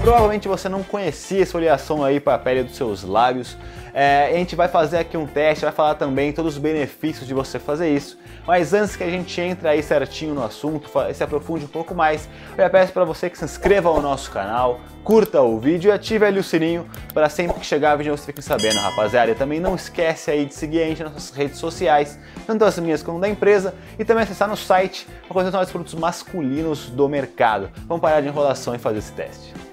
Provavelmente 0.06 0.46
você 0.46 0.68
não 0.68 0.84
conhecia 0.84 1.42
essa 1.42 1.58
oleação 1.58 2.04
aí 2.04 2.20
para 2.20 2.34
a 2.34 2.38
pele 2.38 2.62
dos 2.62 2.76
seus 2.76 3.02
lábios. 3.02 3.58
É, 3.92 4.30
a 4.32 4.36
gente 4.36 4.54
vai 4.54 4.68
fazer 4.68 4.98
aqui 4.98 5.16
um 5.16 5.26
teste, 5.26 5.64
vai 5.64 5.74
falar 5.74 5.96
também 5.96 6.32
todos 6.32 6.54
os 6.54 6.62
benefícios 6.62 7.26
de 7.26 7.34
você 7.34 7.58
fazer 7.58 7.92
isso. 7.92 8.16
Mas 8.46 8.72
antes 8.72 8.94
que 8.94 9.02
a 9.02 9.10
gente 9.10 9.40
entre 9.40 9.66
aí 9.66 9.82
certinho 9.82 10.32
no 10.32 10.44
assunto, 10.44 10.88
se 11.12 11.24
aprofunde 11.24 11.64
um 11.64 11.68
pouco 11.68 11.92
mais, 11.92 12.28
eu 12.56 12.62
já 12.62 12.70
peço 12.70 12.92
para 12.92 13.02
você 13.02 13.28
que 13.28 13.36
se 13.36 13.44
inscreva 13.44 13.88
ao 13.88 14.00
nosso 14.00 14.30
canal, 14.30 14.78
curta 15.02 15.42
o 15.42 15.58
vídeo 15.58 15.88
e 15.88 15.92
ative 15.92 16.24
ali 16.24 16.38
o 16.38 16.44
sininho 16.44 16.88
para 17.12 17.28
sempre 17.28 17.58
que 17.58 17.66
chegar 17.66 17.96
vídeo 17.96 18.16
você 18.16 18.26
fique 18.26 18.40
sabendo, 18.40 18.78
rapaziada. 18.78 19.32
E 19.32 19.34
também 19.34 19.58
não 19.58 19.74
esquece 19.74 20.30
aí 20.30 20.46
de 20.46 20.54
seguir 20.54 20.82
a 20.82 20.86
gente 20.86 21.02
nas 21.02 21.14
nossas 21.14 21.36
redes 21.36 21.58
sociais, 21.58 22.16
tanto 22.46 22.64
as 22.64 22.78
minhas 22.78 23.02
como 23.02 23.18
da 23.18 23.28
empresa, 23.28 23.74
e 23.98 24.04
também 24.04 24.22
acessar 24.22 24.48
no 24.48 24.56
site 24.56 25.04
para 25.26 25.34
conhecer 25.34 25.58
os 25.58 25.70
produtos 25.72 25.94
masculinos 25.94 26.90
do 26.90 27.08
mercado. 27.08 27.70
Vamos 27.88 28.00
parar 28.00 28.20
de 28.20 28.28
enrolação 28.28 28.72
e 28.72 28.78
fazer 28.78 28.98
esse 28.98 29.10
teste. 29.10 29.65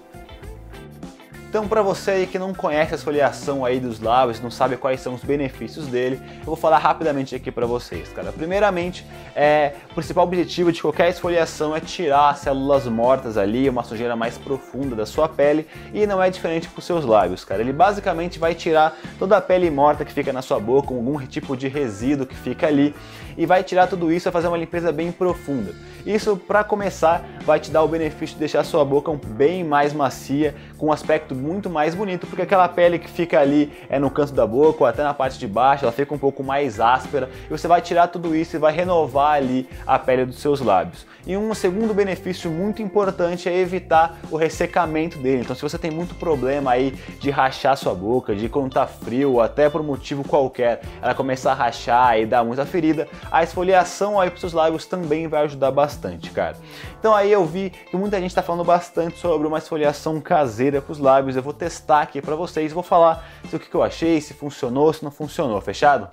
Então, 1.54 1.68
para 1.68 1.84
você 1.84 2.10
aí 2.10 2.26
que 2.26 2.40
não 2.40 2.52
conhece 2.52 2.94
a 2.94 2.96
esfoliação 2.96 3.64
aí 3.64 3.80
dos 3.80 4.00
lábios, 4.00 4.42
não 4.42 4.50
sabe 4.50 4.76
quais 4.76 5.00
são 5.00 5.14
os 5.14 5.24
benefícios 5.24 5.86
dele, 5.86 6.20
eu 6.40 6.46
vou 6.46 6.56
falar 6.56 6.80
rapidamente 6.80 7.36
aqui 7.36 7.52
para 7.52 7.68
vocês, 7.68 8.10
cara. 8.10 8.32
Primeiramente, 8.32 9.06
é, 9.36 9.74
o 9.92 9.94
principal 9.94 10.24
objetivo 10.24 10.72
de 10.72 10.82
qualquer 10.82 11.10
esfoliação 11.10 11.76
é 11.76 11.80
tirar 11.80 12.30
as 12.30 12.40
células 12.40 12.88
mortas 12.88 13.38
ali, 13.38 13.70
uma 13.70 13.84
sujeira 13.84 14.16
mais 14.16 14.36
profunda 14.36 14.96
da 14.96 15.06
sua 15.06 15.30
pele, 15.30 15.68
e 15.94 16.08
não 16.08 16.24
é 16.24 16.32
diferente 16.32 16.68
para 16.68 16.80
os 16.80 16.86
seus 16.86 17.06
lábios, 17.06 17.46
cara. 17.46 17.62
Ele 17.62 17.72
basicamente 17.72 18.40
vai 18.40 18.56
tirar 18.56 18.98
toda 19.20 19.38
a 19.38 19.42
pele 19.42 19.70
morta 19.70 20.04
que 20.04 20.12
fica 20.12 20.34
na 20.34 20.42
sua 20.42 20.60
boca, 20.60 20.92
algum 20.92 21.24
tipo 21.28 21.56
de 21.56 21.68
resíduo 21.68 22.26
que 22.26 22.36
fica 22.36 22.66
ali, 22.66 22.96
e 23.38 23.46
vai 23.46 23.64
tirar 23.64 23.88
tudo 23.88 24.12
isso, 24.12 24.26
vai 24.26 24.34
fazer 24.34 24.48
uma 24.48 24.58
limpeza 24.58 24.92
bem 24.92 25.12
profunda. 25.12 25.74
Isso, 26.06 26.36
para 26.36 26.64
começar, 26.64 27.26
vai 27.46 27.60
te 27.60 27.72
dar 27.72 27.82
o 27.82 27.88
benefício 27.88 28.36
de 28.36 28.40
deixar 28.40 28.60
a 28.60 28.64
sua 28.64 28.84
boca 28.84 29.12
bem 29.26 29.64
mais 29.64 29.94
macia, 29.94 30.54
com 30.78 30.88
um 30.88 30.92
aspecto 30.92 31.34
muito 31.34 31.70
mais 31.70 31.96
bonito, 31.96 32.28
porque 32.28 32.42
aquela 32.42 32.68
pele 32.68 33.00
que 33.00 33.10
fica 33.10 33.40
ali 33.40 33.72
é 33.90 33.98
no 33.98 34.10
canto 34.10 34.34
da 34.34 34.46
boca 34.46 34.84
ou 34.84 34.88
até 34.88 35.02
na 35.02 35.14
parte 35.14 35.40
de 35.40 35.48
baixo, 35.48 35.86
ela 35.86 35.94
fica 35.94 36.14
um 36.14 36.18
pouco 36.18 36.44
mais 36.44 36.80
áspera 36.80 37.30
e 37.46 37.50
você 37.50 37.68
vai 37.68 37.82
tirar 37.82 38.08
tudo 38.08 38.36
isso 38.36 38.56
e 38.56 38.60
vai 38.60 38.74
renovar 38.74 39.36
ali 39.36 39.68
a 39.88 39.98
pele 39.98 40.26
dos 40.26 40.40
seus 40.40 40.60
lábios. 40.60 41.06
E 41.26 41.38
um 41.38 41.54
segundo 41.54 41.94
benefício 41.94 42.52
muito 42.52 42.82
importante 42.82 43.48
é 43.48 43.58
evitar 43.58 44.18
o 44.30 44.36
ressecamento 44.36 45.18
dele. 45.18 45.44
Então, 45.44 45.56
se 45.56 45.62
você 45.62 45.78
tem 45.78 45.90
muito 45.90 46.16
problema 46.16 46.72
aí 46.72 46.92
de 47.20 47.30
rachar 47.30 47.78
sua 47.78 47.96
boca, 47.96 48.36
de 48.36 48.50
quando 48.50 48.74
tá 48.74 48.86
frio, 48.86 49.34
ou 49.34 49.42
até 49.42 49.70
por 49.70 49.82
motivo 49.82 50.28
qualquer, 50.28 50.82
ela 51.02 51.16
começar 51.16 51.54
a 51.54 51.56
rachar 51.56 52.20
e 52.20 52.26
dar 52.26 52.44
muita 52.44 52.66
ferida, 52.66 53.08
a 53.32 53.44
esfoliação 53.44 54.20
aí 54.20 54.30
para 54.30 54.40
seus 54.40 54.54
lábios 54.54 54.86
também 54.86 55.28
vai 55.28 55.44
ajudar 55.44 55.72
bastante, 55.72 56.30
cara. 56.32 56.56
Então 57.00 57.14
aí 57.14 57.32
eu 57.32 57.46
vi 57.46 57.70
que 57.70 57.98
muita 57.98 58.20
gente 58.20 58.30
está 58.30 58.42
falando 58.42 58.64
bastante 58.64 59.18
sobre 59.18 59.48
uma 59.48 59.58
esfoliação 59.58 60.20
caseira 60.22 60.82
para 60.82 60.92
os 60.92 61.00
lábios. 61.00 61.36
Eu 61.36 61.44
vou 61.44 61.54
testar 61.54 62.02
aqui 62.02 62.22
para 62.22 62.36
vocês, 62.36 62.72
vou 62.72 62.84
falar 62.84 63.26
se 63.50 63.56
o 63.56 63.60
que 63.60 63.74
eu 63.74 63.84
achei, 63.84 64.20
se 64.22 64.34
funcionou, 64.34 64.92
se 64.94 65.04
não 65.04 65.12
funcionou, 65.12 65.60
fechado? 65.62 66.08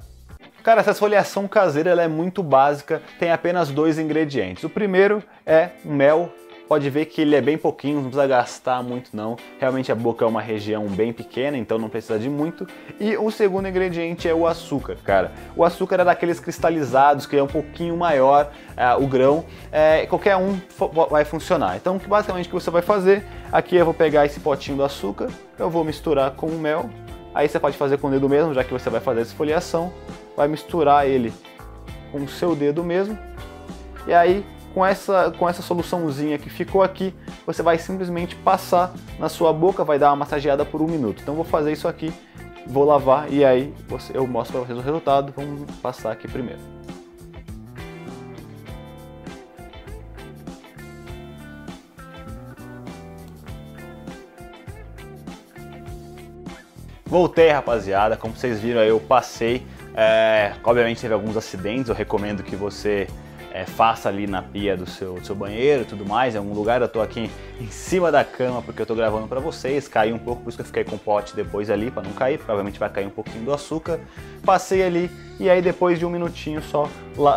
Cara, 0.62 0.80
essa 0.82 0.90
esfoliação 0.90 1.48
caseira 1.48 1.90
ela 1.90 2.02
é 2.02 2.08
muito 2.08 2.42
básica, 2.42 3.00
tem 3.18 3.30
apenas 3.32 3.70
dois 3.70 3.98
ingredientes. 3.98 4.62
O 4.62 4.68
primeiro 4.68 5.22
é 5.46 5.70
mel 5.84 6.30
pode 6.70 6.88
ver 6.88 7.06
que 7.06 7.22
ele 7.22 7.34
é 7.34 7.40
bem 7.40 7.58
pouquinho, 7.58 7.96
não 7.96 8.02
precisa 8.02 8.28
gastar 8.28 8.80
muito 8.80 9.10
não. 9.12 9.36
Realmente 9.58 9.90
a 9.90 9.94
boca 9.96 10.24
é 10.24 10.28
uma 10.28 10.40
região 10.40 10.86
bem 10.86 11.12
pequena, 11.12 11.58
então 11.58 11.76
não 11.78 11.88
precisa 11.88 12.16
de 12.16 12.30
muito. 12.30 12.64
E 13.00 13.16
o 13.16 13.28
segundo 13.32 13.66
ingrediente 13.66 14.28
é 14.28 14.32
o 14.32 14.46
açúcar, 14.46 14.96
cara. 15.02 15.32
O 15.56 15.64
açúcar 15.64 15.96
é 15.96 16.04
daqueles 16.04 16.38
cristalizados, 16.38 17.26
que 17.26 17.36
é 17.36 17.42
um 17.42 17.48
pouquinho 17.48 17.96
maior 17.96 18.52
é, 18.76 18.94
o 18.94 19.04
grão. 19.08 19.44
É, 19.72 20.06
qualquer 20.06 20.36
um 20.36 20.60
vai 21.10 21.24
funcionar. 21.24 21.76
Então, 21.76 21.98
basicamente 21.98 22.46
o 22.46 22.50
que 22.50 22.54
você 22.54 22.70
vai 22.70 22.82
fazer, 22.82 23.26
aqui 23.50 23.74
eu 23.74 23.84
vou 23.84 23.92
pegar 23.92 24.24
esse 24.24 24.38
potinho 24.38 24.76
do 24.76 24.84
açúcar, 24.84 25.26
eu 25.58 25.68
vou 25.68 25.82
misturar 25.82 26.30
com 26.36 26.46
o 26.46 26.56
mel. 26.56 26.88
Aí 27.34 27.48
você 27.48 27.58
pode 27.58 27.76
fazer 27.76 27.98
com 27.98 28.06
o 28.06 28.10
dedo 28.12 28.28
mesmo, 28.28 28.54
já 28.54 28.62
que 28.62 28.72
você 28.72 28.88
vai 28.88 29.00
fazer 29.00 29.22
essa 29.22 29.30
esfoliação. 29.30 29.92
Vai 30.36 30.46
misturar 30.46 31.04
ele 31.04 31.32
com 32.12 32.18
o 32.18 32.28
seu 32.28 32.54
dedo 32.54 32.84
mesmo. 32.84 33.18
E 34.06 34.14
aí 34.14 34.46
com 34.74 34.84
essa, 34.84 35.32
com 35.36 35.48
essa 35.48 35.62
soluçãozinha 35.62 36.38
que 36.38 36.48
ficou 36.48 36.82
aqui, 36.82 37.14
você 37.46 37.62
vai 37.62 37.78
simplesmente 37.78 38.36
passar 38.36 38.92
na 39.18 39.28
sua 39.28 39.52
boca, 39.52 39.84
vai 39.84 39.98
dar 39.98 40.10
uma 40.10 40.16
massageada 40.16 40.64
por 40.64 40.80
um 40.80 40.86
minuto. 40.86 41.20
Então 41.22 41.34
vou 41.34 41.44
fazer 41.44 41.72
isso 41.72 41.88
aqui, 41.88 42.12
vou 42.66 42.84
lavar 42.84 43.32
e 43.32 43.44
aí 43.44 43.74
eu 44.14 44.26
mostro 44.26 44.58
para 44.58 44.66
vocês 44.66 44.78
o 44.78 44.82
resultado. 44.82 45.32
Vamos 45.36 45.70
passar 45.76 46.12
aqui 46.12 46.28
primeiro. 46.28 46.60
Voltei, 57.10 57.50
rapaziada. 57.50 58.16
Como 58.16 58.36
vocês 58.36 58.60
viram 58.60 58.82
eu 58.82 59.00
passei. 59.00 59.66
É, 59.96 60.52
obviamente 60.62 61.00
teve 61.00 61.12
alguns 61.12 61.36
acidentes. 61.36 61.88
Eu 61.88 61.94
recomendo 61.94 62.44
que 62.44 62.54
você 62.54 63.08
é, 63.52 63.66
faça 63.66 64.08
ali 64.08 64.26
na 64.26 64.42
pia 64.42 64.76
do 64.76 64.88
seu, 64.88 65.14
do 65.14 65.26
seu 65.26 65.34
banheiro 65.34 65.82
e 65.82 65.84
tudo 65.84 66.06
mais, 66.06 66.34
em 66.34 66.38
algum 66.38 66.54
lugar. 66.54 66.80
Eu 66.80 66.88
tô 66.88 67.00
aqui 67.00 67.30
em 67.60 67.70
cima 67.70 68.10
da 68.10 68.24
cama 68.24 68.62
porque 68.62 68.82
eu 68.82 68.86
tô 68.86 68.94
gravando 68.94 69.26
para 69.26 69.40
vocês, 69.40 69.88
caiu 69.88 70.14
um 70.14 70.18
pouco, 70.18 70.42
por 70.42 70.48
isso 70.48 70.58
que 70.58 70.62
eu 70.62 70.66
fiquei 70.66 70.84
com 70.84 70.96
o 70.96 70.98
pote 70.98 71.34
depois 71.34 71.70
ali 71.70 71.90
para 71.90 72.02
não 72.02 72.12
cair, 72.12 72.38
provavelmente 72.38 72.78
vai 72.78 72.90
cair 72.90 73.06
um 73.06 73.10
pouquinho 73.10 73.44
do 73.44 73.52
açúcar. 73.52 74.00
Passei 74.44 74.82
ali 74.82 75.10
e 75.38 75.48
aí 75.48 75.60
depois 75.60 75.98
de 75.98 76.06
um 76.06 76.10
minutinho 76.10 76.62
só 76.62 76.88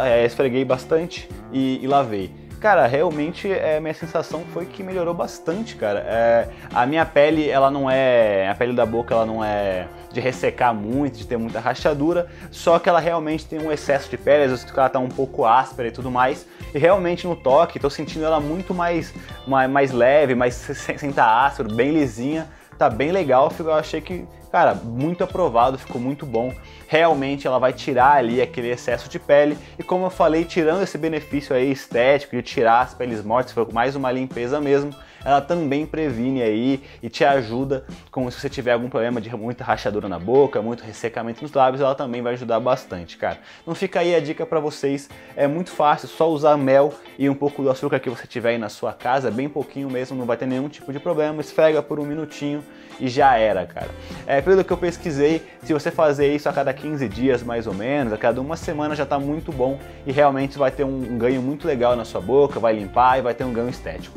é, 0.04 0.26
esfreguei 0.26 0.64
bastante 0.64 1.28
e, 1.52 1.80
e 1.82 1.88
lavei. 1.88 2.43
Cara, 2.64 2.88
realmente 2.88 3.52
é, 3.52 3.78
minha 3.82 3.94
sensação 3.94 4.46
foi 4.54 4.66
que 4.66 4.82
melhorou 4.82 5.14
bastante, 5.14 5.76
cara. 5.76 6.00
É, 6.08 6.48
a 6.74 6.86
minha 6.86 7.06
pele, 7.06 7.50
ela 7.50 7.70
não 7.70 7.92
é. 7.92 8.48
A 8.48 8.56
pele 8.56 8.72
da 8.72 8.86
boca, 8.86 9.14
ela 9.14 9.26
não 9.26 9.44
é 9.44 9.86
de 10.14 10.22
ressecar 10.22 10.74
muito, 10.74 11.18
de 11.18 11.28
ter 11.28 11.36
muita 11.36 11.60
rachadura, 11.60 12.26
só 12.52 12.80
que 12.80 12.88
ela 12.88 13.02
realmente 13.02 13.46
tem 13.46 13.60
um 13.60 13.70
excesso 13.70 14.10
de 14.10 14.18
pele, 14.18 14.44
às 14.46 14.52
vezes 14.52 14.78
ela 14.78 14.88
tá 14.88 14.98
um 14.98 15.10
pouco 15.10 15.44
áspera 15.44 15.90
e 15.90 15.92
tudo 15.92 16.10
mais. 16.10 16.48
E 16.74 16.80
realmente 16.80 17.28
no 17.28 17.36
toque, 17.36 17.82
tô 17.82 17.90
sentindo 17.90 18.24
ela 18.24 18.40
muito 18.40 18.74
mais, 18.74 19.14
mais, 19.46 19.70
mais 19.70 19.92
leve, 19.92 20.34
mais 20.34 20.54
sem 20.56 20.96
estar 20.96 21.12
tá 21.12 21.46
áspero, 21.46 21.76
bem 21.76 21.92
lisinha 21.92 22.48
tá 22.78 22.90
bem 22.90 23.12
legal, 23.12 23.52
eu 23.60 23.74
achei 23.74 24.02
que, 24.02 24.26
cara, 24.54 24.76
muito 24.76 25.24
aprovado, 25.24 25.80
ficou 25.80 26.00
muito 26.00 26.28
bom. 26.28 26.54
Realmente 26.88 27.48
ela 27.48 27.58
vai 27.58 27.74
tirar 27.74 28.18
ali 28.18 28.40
aquele 28.40 28.70
excesso 28.70 29.10
de 29.10 29.18
pele 29.18 29.58
e 29.80 29.84
como 29.84 30.06
eu 30.06 30.12
falei, 30.12 30.46
tirando 30.46 30.84
esse 30.84 30.96
benefício 30.96 31.56
aí 31.56 31.72
estético 31.72 32.36
de 32.36 32.44
tirar 32.44 32.82
as 32.82 32.94
peles 32.94 33.24
mortas, 33.24 33.52
foi 33.52 33.66
mais 33.74 33.96
uma 33.96 34.12
limpeza 34.12 34.62
mesmo, 34.62 34.94
ela 35.24 35.42
também 35.42 35.86
previne 35.86 36.42
aí 36.42 36.84
e 37.02 37.10
te 37.10 37.24
ajuda 37.24 37.86
com 38.12 38.30
se 38.30 38.40
você 38.40 38.50
tiver 38.50 38.74
algum 38.74 38.90
problema 38.90 39.20
de 39.22 39.34
muita 39.36 39.64
rachadura 39.64 40.08
na 40.08 40.20
boca, 40.20 40.62
muito 40.62 40.84
ressecamento 40.84 41.42
nos 41.42 41.54
lábios, 41.54 41.82
ela 41.82 41.96
também 41.96 42.22
vai 42.22 42.34
ajudar 42.34 42.60
bastante, 42.60 43.18
cara. 43.18 43.40
Não 43.66 43.76
fica 43.76 44.00
aí 44.00 44.16
a 44.16 44.20
dica 44.20 44.46
para 44.46 44.60
vocês, 44.60 45.10
é 45.36 45.48
muito 45.48 45.72
fácil, 45.72 46.08
só 46.08 46.30
usar 46.30 46.58
mel 46.58 46.94
e 47.18 47.30
um 47.30 47.36
pouco 47.36 47.64
do 47.64 47.70
açúcar 47.70 48.00
que 48.00 48.10
você 48.10 48.28
tiver 48.28 48.52
aí 48.52 48.58
na 48.58 48.70
sua 48.70 48.94
casa, 48.94 49.32
bem 49.32 49.50
pouquinho 49.50 49.90
mesmo, 49.90 50.18
não 50.18 50.26
vai 50.26 50.38
ter 50.38 50.46
nenhum 50.46 50.70
tipo 50.70 50.92
de 50.92 51.00
problema, 51.00 51.42
esfrega 51.42 51.82
por 51.82 52.00
um 52.00 52.06
minutinho 52.06 52.64
e 53.00 53.08
já 53.08 53.38
era, 53.38 53.66
cara. 53.66 53.90
É, 54.28 54.42
pelo 54.42 54.64
que 54.64 54.72
eu 54.72 54.78
pesquisei, 54.78 55.42
se 55.64 55.74
você 55.74 55.92
fazer 55.92 56.34
isso 56.34 56.48
a 56.48 56.54
cada 56.54 56.74
15 56.74 57.08
dias 57.08 57.44
mais 57.44 57.68
ou 57.68 57.74
menos, 57.74 58.14
a 58.14 58.18
cada 58.18 58.40
uma 58.40 58.56
semana 58.56 58.96
já 58.96 59.04
está 59.04 59.20
muito 59.20 59.52
bom 59.52 59.80
e 60.06 60.12
realmente 60.12 60.58
vai 60.58 60.72
ter 60.72 60.84
um 60.84 61.18
ganho 61.18 61.42
muito 61.42 61.68
legal 61.68 61.96
na 61.96 62.06
sua 62.06 62.22
boca, 62.22 62.60
vai 62.60 62.74
limpar 62.74 63.20
e 63.20 63.22
vai 63.22 63.34
ter 63.34 63.44
um 63.44 63.54
ganho 63.54 63.70
estético. 63.70 64.12